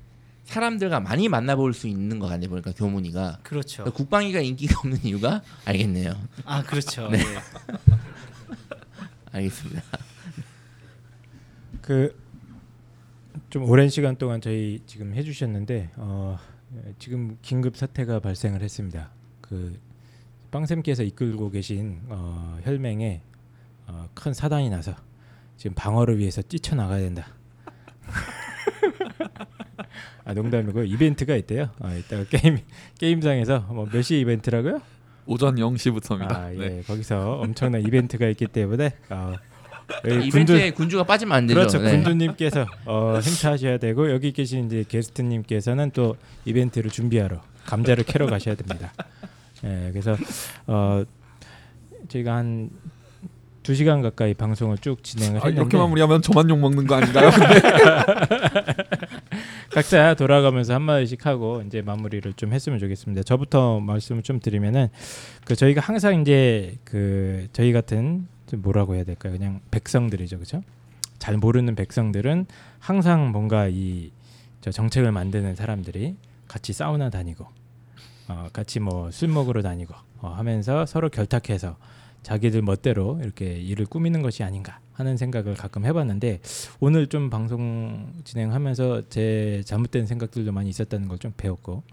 [0.46, 3.84] 사람들과 많이 만나볼 수 있는 것 같네 보니까 교문이가 그렇죠.
[3.84, 6.14] 그러니까 국방위가 인기가 없는 이유가 알겠네요.
[6.46, 7.10] 아 그렇죠.
[7.12, 7.18] 네.
[7.18, 7.36] 네.
[9.38, 9.82] 알겠습니다.
[11.82, 12.28] 그
[13.50, 16.38] 좀 오랜 시간 동안 저희 지금 해주셨는데 어,
[17.00, 19.10] 지금 긴급 사태가 발생을 했습니다.
[19.42, 19.80] 그
[20.52, 23.22] 빵쌤께서 이끌고 계신 어, 혈맹에
[23.88, 24.96] 어, 큰 사단이 나서
[25.56, 27.28] 지금 방어를 위해서 뛰쳐 나가야 된다.
[30.26, 31.70] 아 농담이고 이벤트가 있대요.
[31.80, 32.58] 아, 이따가 게임
[33.00, 34.82] 게임상에서 뭐 몇 시 이벤트라고요?
[35.28, 36.32] 오전 0시부터입니다.
[36.36, 36.58] 아, 예.
[36.58, 36.84] 네.
[36.88, 39.36] 거기서 엄청난 이벤트가 있기 때문에 어,
[40.06, 41.60] 이벤트에 군주 가 빠지면 안 되죠.
[41.60, 41.80] 그렇죠.
[41.80, 41.92] 네.
[41.92, 46.16] 군주님께서 어, 행차하셔야 되고 여기 계신 이제 게스트님께서는 또
[46.46, 48.94] 이벤트를 준비하러 감자를 캐러 가셔야 됩니다.
[49.64, 50.16] 예, 그래서
[50.68, 51.04] 어,
[52.08, 56.96] 저희가 한두 시간 가까이 방송을 쭉 진행을 아, 했는데 이렇게 마무리하면 저만 욕 먹는 거
[56.96, 57.30] 아닌가요?
[59.78, 63.22] 각자 돌아가면서 한 마디씩 하고 이제 마무리를 좀 했으면 좋겠습니다.
[63.22, 64.88] 저부터 말씀을 좀 드리면은
[65.46, 69.34] 그 저희가 항상 이제 그 저희 같은 좀 뭐라고 해야 될까요?
[69.34, 70.64] 그냥 백성들이죠, 그렇죠?
[71.20, 72.48] 잘 모르는 백성들은
[72.80, 76.16] 항상 뭔가 이저 정책을 만드는 사람들이
[76.48, 77.46] 같이 사우나 다니고
[78.30, 81.78] 어, 같이 뭐 술 먹으러 다니고 어, 하면서 서로 결탁해서
[82.24, 86.40] 자기들 멋대로 이렇게 일을 꾸미는 것이 아닌가 하는 생각을 가끔 해봤는데
[86.80, 91.84] 오늘 좀 방송 진행하면서 제 잘못된 생각들도 많이 있었다는 걸 좀 배웠고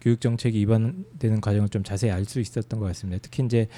[0.00, 3.20] 교육 정책이 입안되는 과정을 좀 자세히 알 수 있었던 것 같습니다.
[3.22, 3.68] 특히 이제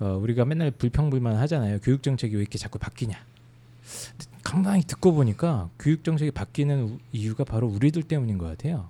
[0.00, 1.78] 어, 우리가 맨날 불평불만 하잖아요.
[1.82, 3.16] 교육 정책이 왜 이렇게 자꾸 바뀌냐.
[4.42, 8.88] 가만히 듣고 보니까 교육 정책이 바뀌는 우- 이유가 바로 우리들 때문인 것 같아요.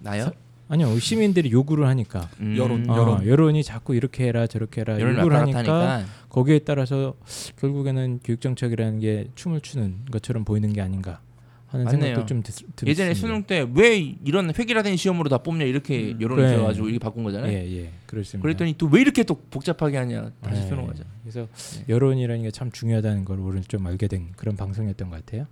[0.00, 0.30] 나요?
[0.72, 3.26] 아니요, 시민들이 요구를 하니까 음, 여론, 어, 여론.
[3.26, 7.14] 여론이 자꾸 이렇게 해라 저렇게 해라 요구를 하니까 하니까 거기에 따라서
[7.58, 11.20] 결국에는 교육 정책이라는 게 춤을 추는 것처럼 보이는 게 아닌가
[11.66, 12.00] 하는 맞네요.
[12.02, 12.86] 생각도 좀 드, 듭니다.
[12.86, 16.20] 예전에 수능 때 왜 이런 획일화된 시험으로 다 뽑냐 이렇게 음.
[16.20, 16.52] 여론이 그래.
[16.54, 17.52] 들어가지고 이렇게 바꾼 거잖아요.
[17.52, 18.42] 예, 예, 그렇습니다.
[18.42, 20.68] 그랬더니 또 왜 이렇게 또 복잡하게 하냐 다시 네.
[20.68, 21.02] 쓰는 거죠.
[21.22, 21.48] 그래서
[21.78, 21.84] 네.
[21.88, 25.46] 여론이라는 게 참 중요하다는 걸 오늘 좀 알게 된 그런 방송이었던 것 같아요.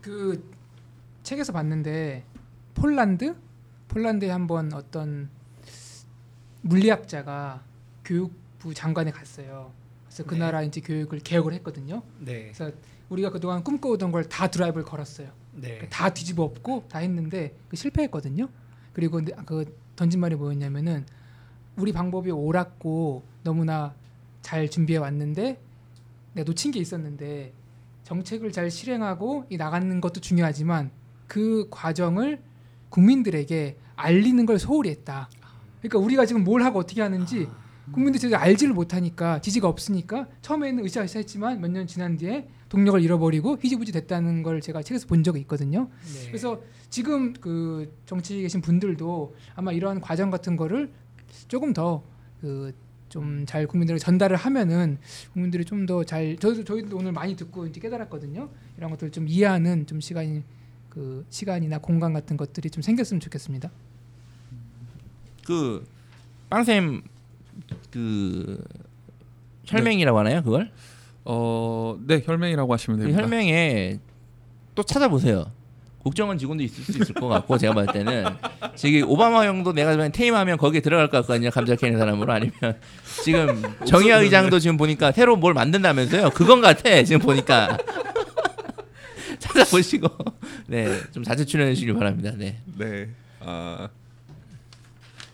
[0.00, 0.42] 그
[1.30, 2.24] 책에서 봤는데
[2.74, 3.36] 폴란드
[3.86, 5.30] 폴란드에 한번 어떤
[6.62, 7.62] 물리학자가
[8.04, 9.72] 교육부 장관에 갔어요.
[10.06, 10.40] 그래서 그 네.
[10.40, 12.02] 나라 이제 교육을 개혁을 했거든요.
[12.18, 12.50] 네.
[12.52, 12.72] 그래서
[13.10, 15.30] 우리가 그동안 꿈꿔오던 걸 다 드라이브를 걸었어요.
[15.52, 15.88] 네.
[15.88, 18.48] 다 뒤집어 엎고 다 했는데 그 실패했거든요.
[18.92, 21.06] 그리고 그 던진 말이 뭐였냐면은
[21.76, 23.94] 우리 방법이 옳았고 너무나
[24.42, 25.60] 잘 준비해 왔는데
[26.32, 27.52] 내가 놓친 게 있었는데
[28.02, 30.90] 정책을 잘 실행하고 이 나가는 것도 중요하지만
[31.30, 32.40] 그 과정을
[32.88, 35.30] 국민들에게 알리는 걸 소홀히 했다.
[35.78, 37.46] 그러니까 우리가 지금 뭘 하고 어떻게 하는지
[37.92, 43.92] 국민들이 제대로 알지를 못하니까 지지가 없으니까 처음에는 으쌰으쌰했지만 몇 년 지난 뒤에 동력을 잃어버리고 희지부지
[43.92, 45.88] 됐다는 걸 제가 책에서 본 적이 있거든요.
[46.14, 46.26] 네.
[46.26, 50.90] 그래서 지금 그 정치에 계신 분들도 아마 이러한 과정 같은 거를
[51.46, 52.02] 조금 더
[52.40, 52.72] 그
[53.08, 54.98] 좀 잘 국민들에게 전달을 하면은
[55.32, 58.48] 국민들이 좀 더 잘 저도 저희도 오늘 많이 듣고 이제 깨달았거든요.
[58.78, 60.44] 이런 것들 좀 이해하는 좀 시간이
[60.90, 63.70] 그 시간이나 공간 같은 것들이 좀 생겼으면 좋겠습니다.
[65.46, 65.86] 그
[66.50, 67.02] 빵쌤
[67.90, 68.62] 그
[69.64, 70.70] 혈맹이라고 하나요 그걸?
[71.24, 73.22] 어, 네 혈맹이라고 하시면 그 됩니다.
[73.22, 73.98] 혈맹에
[74.74, 75.50] 또 찾아보세요.
[76.02, 78.24] 국정원 직원도 있을 수 있을 것 같고 제가 봤을 때는
[78.74, 82.80] 지금 오바마 형도 내가 만약 퇴임하면 거기에 들어갈 것 같거든요 감자 캐는 사람으로 아니면
[83.22, 87.76] 지금 정의화 의장도 지금 보니까 새로 뭘 만든다면서요 그건 같아 지금 보니까
[89.42, 90.08] 찾아보시고
[90.68, 93.10] 네좀 자주 출연해 주시길 바랍니다 네 네.
[93.40, 93.88] 아.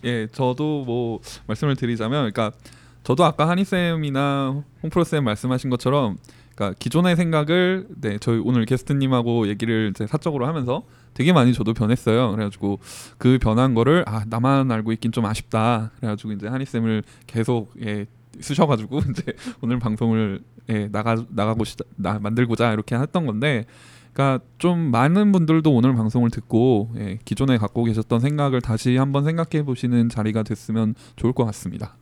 [0.04, 2.56] 예, 저도 뭐 말씀을 드리자면 그러니까
[3.02, 6.16] 저도 아까 한이 쌤이나 홍프로 쌤 말씀하신 것처럼
[6.54, 12.32] 그러니까 기존의 생각을 네, 저희 오늘 게스트님하고 얘기를 이제 사적으로 하면서 되게 많이 저도 변했어요.
[12.32, 12.78] 그래가지고
[13.18, 15.92] 그 변한 거를 아 나만 알고 있긴 좀 아쉽다.
[15.96, 18.06] 그래가지고 이제 한이 쌤을 계속 예,
[18.40, 23.66] 쓰셔가지고 이제 오늘 방송을 예, 나가 나가고 싶나 만들고자 이렇게 했던 건데,
[24.16, 29.62] 그러니까 좀 많은 분들도 오늘 방송을 듣고 예, 기존에 갖고 계셨던 생각을 다시 한번 생각해
[29.62, 31.96] 보시는 자리가 됐으면 좋을 것 같습니다.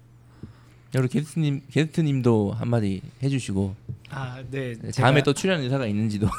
[0.94, 3.74] 여기 게스트님 게스트님도 한마디 해주시고
[4.10, 4.74] 아, 네.
[4.92, 6.28] 다음에 제가- 또 출연 의사가 있는지도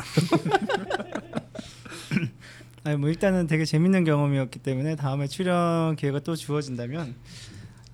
[2.86, 7.16] 아니 뭐 일단은 되게 재밌는 경험이었기 때문에 다음에 출연 기회가 또 주어진다면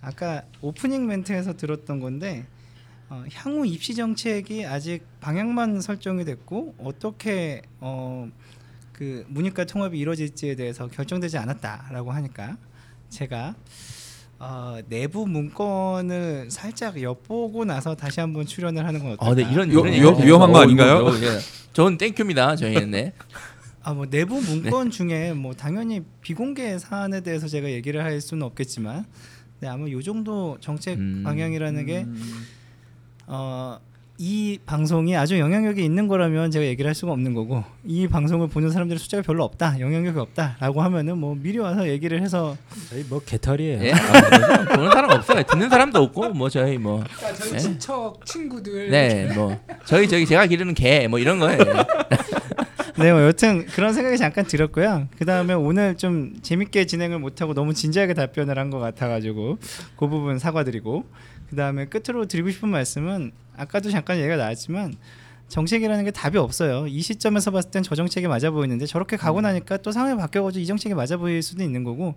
[0.01, 2.45] 아까 오프닝 멘트에서 들었던 건데
[3.11, 8.29] 어, 향후 입시 정책이 아직 방향만 설정이 됐고 어떻게 어,
[8.93, 12.55] 그 문이과 통합이 이루어질지에 대해서 결정되지 않았다라고 하니까
[13.09, 13.53] 제가
[14.39, 19.29] 어, 내부 문건을 살짝 엿보고 나서 다시 한번 출연을 하는 건 어떨까?
[19.29, 21.05] 아, 네 이런 위- 이런 위- 얘기가 위험한 거 어, 아닌가요?
[21.73, 22.55] 저는 thank you입니다.
[22.55, 23.11] 저희는 네.
[23.83, 29.05] 아뭐 내부 문건 중에 뭐 당연히 비공개 사안에 대해서 제가 얘기를 할 수는 없겠지만
[29.59, 31.23] 네, 아마 요 정도 정책 음.
[31.25, 32.05] 방향이라는 게
[33.33, 33.79] 어,
[34.17, 38.69] 이 방송이 아주 영향력이 있는 거라면 제가 얘기를 할 수가 없는 거고 이 방송을 보는
[38.69, 42.55] 사람들의 숫자가 별로 없다 영향력이 없다라고 하면은 뭐 미리 와서 얘기를 해서
[42.89, 43.83] 저희 뭐 개털이에요.
[43.83, 43.93] 예?
[43.93, 44.75] 아?
[44.75, 45.41] 보는 사람 없어요.
[45.43, 47.57] 듣는 사람도 없고 뭐 저희 뭐 그러니까 저희 네.
[47.57, 51.57] 친척 친구들 네, 뭐 저희 저기 제가 기르는 개 뭐 이런 거예요.
[52.99, 55.07] 네, 뭐 여튼 그런 생각이 잠깐 들었고요.
[55.17, 59.57] 그 다음에 오늘 좀 재밌게 진행을 못하고 너무 진지하게 답변을 한 것 같아가지고
[59.97, 61.05] 그 부분 사과드리고
[61.51, 64.95] 그 다음에 끝으로 드리고 싶은 말씀은 아까도 잠깐 얘기가 나왔지만
[65.49, 66.87] 정책이라는 게 답이 없어요.
[66.87, 70.65] 이 시점에서 봤을 땐 저 정책이 맞아 보이는데 저렇게 가고 나니까 또 상황이 바뀌어가지고 이
[70.65, 72.15] 정책이 맞아 보일 수도 있는 거고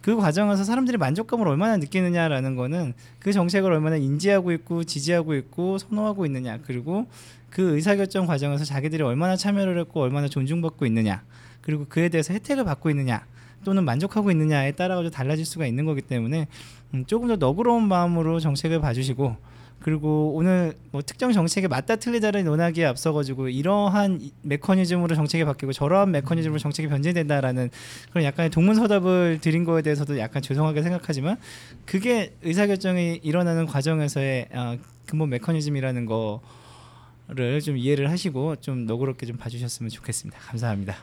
[0.00, 6.26] 그 과정에서 사람들이 만족감을 얼마나 느끼느냐라는 거는 그 정책을 얼마나 인지하고 있고 지지하고 있고 선호하고
[6.26, 7.06] 있느냐 그리고
[7.50, 11.22] 그 의사결정 과정에서 자기들이 얼마나 참여를 했고 얼마나 존중받고 있느냐
[11.60, 13.24] 그리고 그에 대해서 혜택을 받고 있느냐
[13.64, 16.46] 또는 만족하고 있느냐에 따라 가지고 달라질 수가 있는 거기 때문에
[16.94, 19.36] 음, 조금 더 너그러운 마음으로 정책을 봐주시고
[19.80, 26.12] 그리고 오늘 뭐 특정 정책에 맞다 틀리다를 논하기에 앞서가지고 이러한 이- 메커니즘으로 정책이 바뀌고 저러한
[26.12, 27.68] 메커니즘으로 정책이 변제된다라는
[28.10, 31.36] 그런 약간의 동문서답을 드린 거에 대해서도 약간 죄송하게 생각하지만
[31.84, 39.90] 그게 의사결정이 일어나는 과정에서의 어, 근본 메커니즘이라는 거를 좀 이해를 하시고 좀 너그럽게 좀 봐주셨으면
[39.90, 40.38] 좋겠습니다.
[40.38, 40.94] 감사합니다.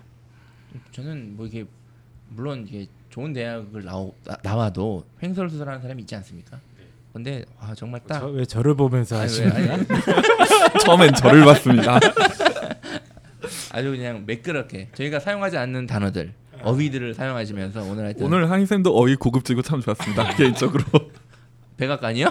[0.94, 1.66] 저는 뭐 이게
[2.30, 6.60] 물론 이게 좋은 대학을 나오, 나, 나와도 횡설수설하는 사람이 있지 않습니까?
[7.14, 9.84] 근데 와 정말 딱 저, 왜 저를 보면서 아니, 하시는 왜, 아니,
[10.86, 12.00] 처음엔 저를 봤습니다.
[13.74, 19.16] 아주 그냥 매끄럽게 저희가 사용하지 않는 단어들 어휘들을 사용하시면서 오늘 하여튼 오늘 한희 쌤도 어이
[19.16, 20.36] 고급지고 참 좋았습니다.
[20.36, 20.84] 개인적으로
[21.78, 22.30] 백악관이요?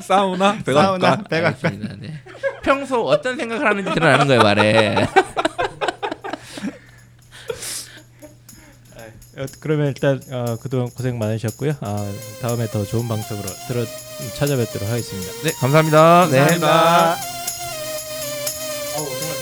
[0.00, 1.24] 사우나, 사우나, 백악관.
[1.28, 1.72] 백악관.
[1.72, 1.96] 알겠습니다.
[2.00, 2.14] 네.
[2.62, 5.06] 평소 어떤 생각을 하는지 드러나는 거예요 말에.
[9.60, 11.72] 그러면 일단 어, 그동안 고생 많으셨고요.
[11.80, 13.84] 아, 다음에 더 좋은 방송으로 들어
[14.36, 15.32] 찾아뵙도록 하겠습니다.
[15.42, 16.28] 네 감사합니다.
[16.30, 16.38] 네.
[16.38, 17.16] 감사합니다.
[18.96, 19.33] 어우, 정말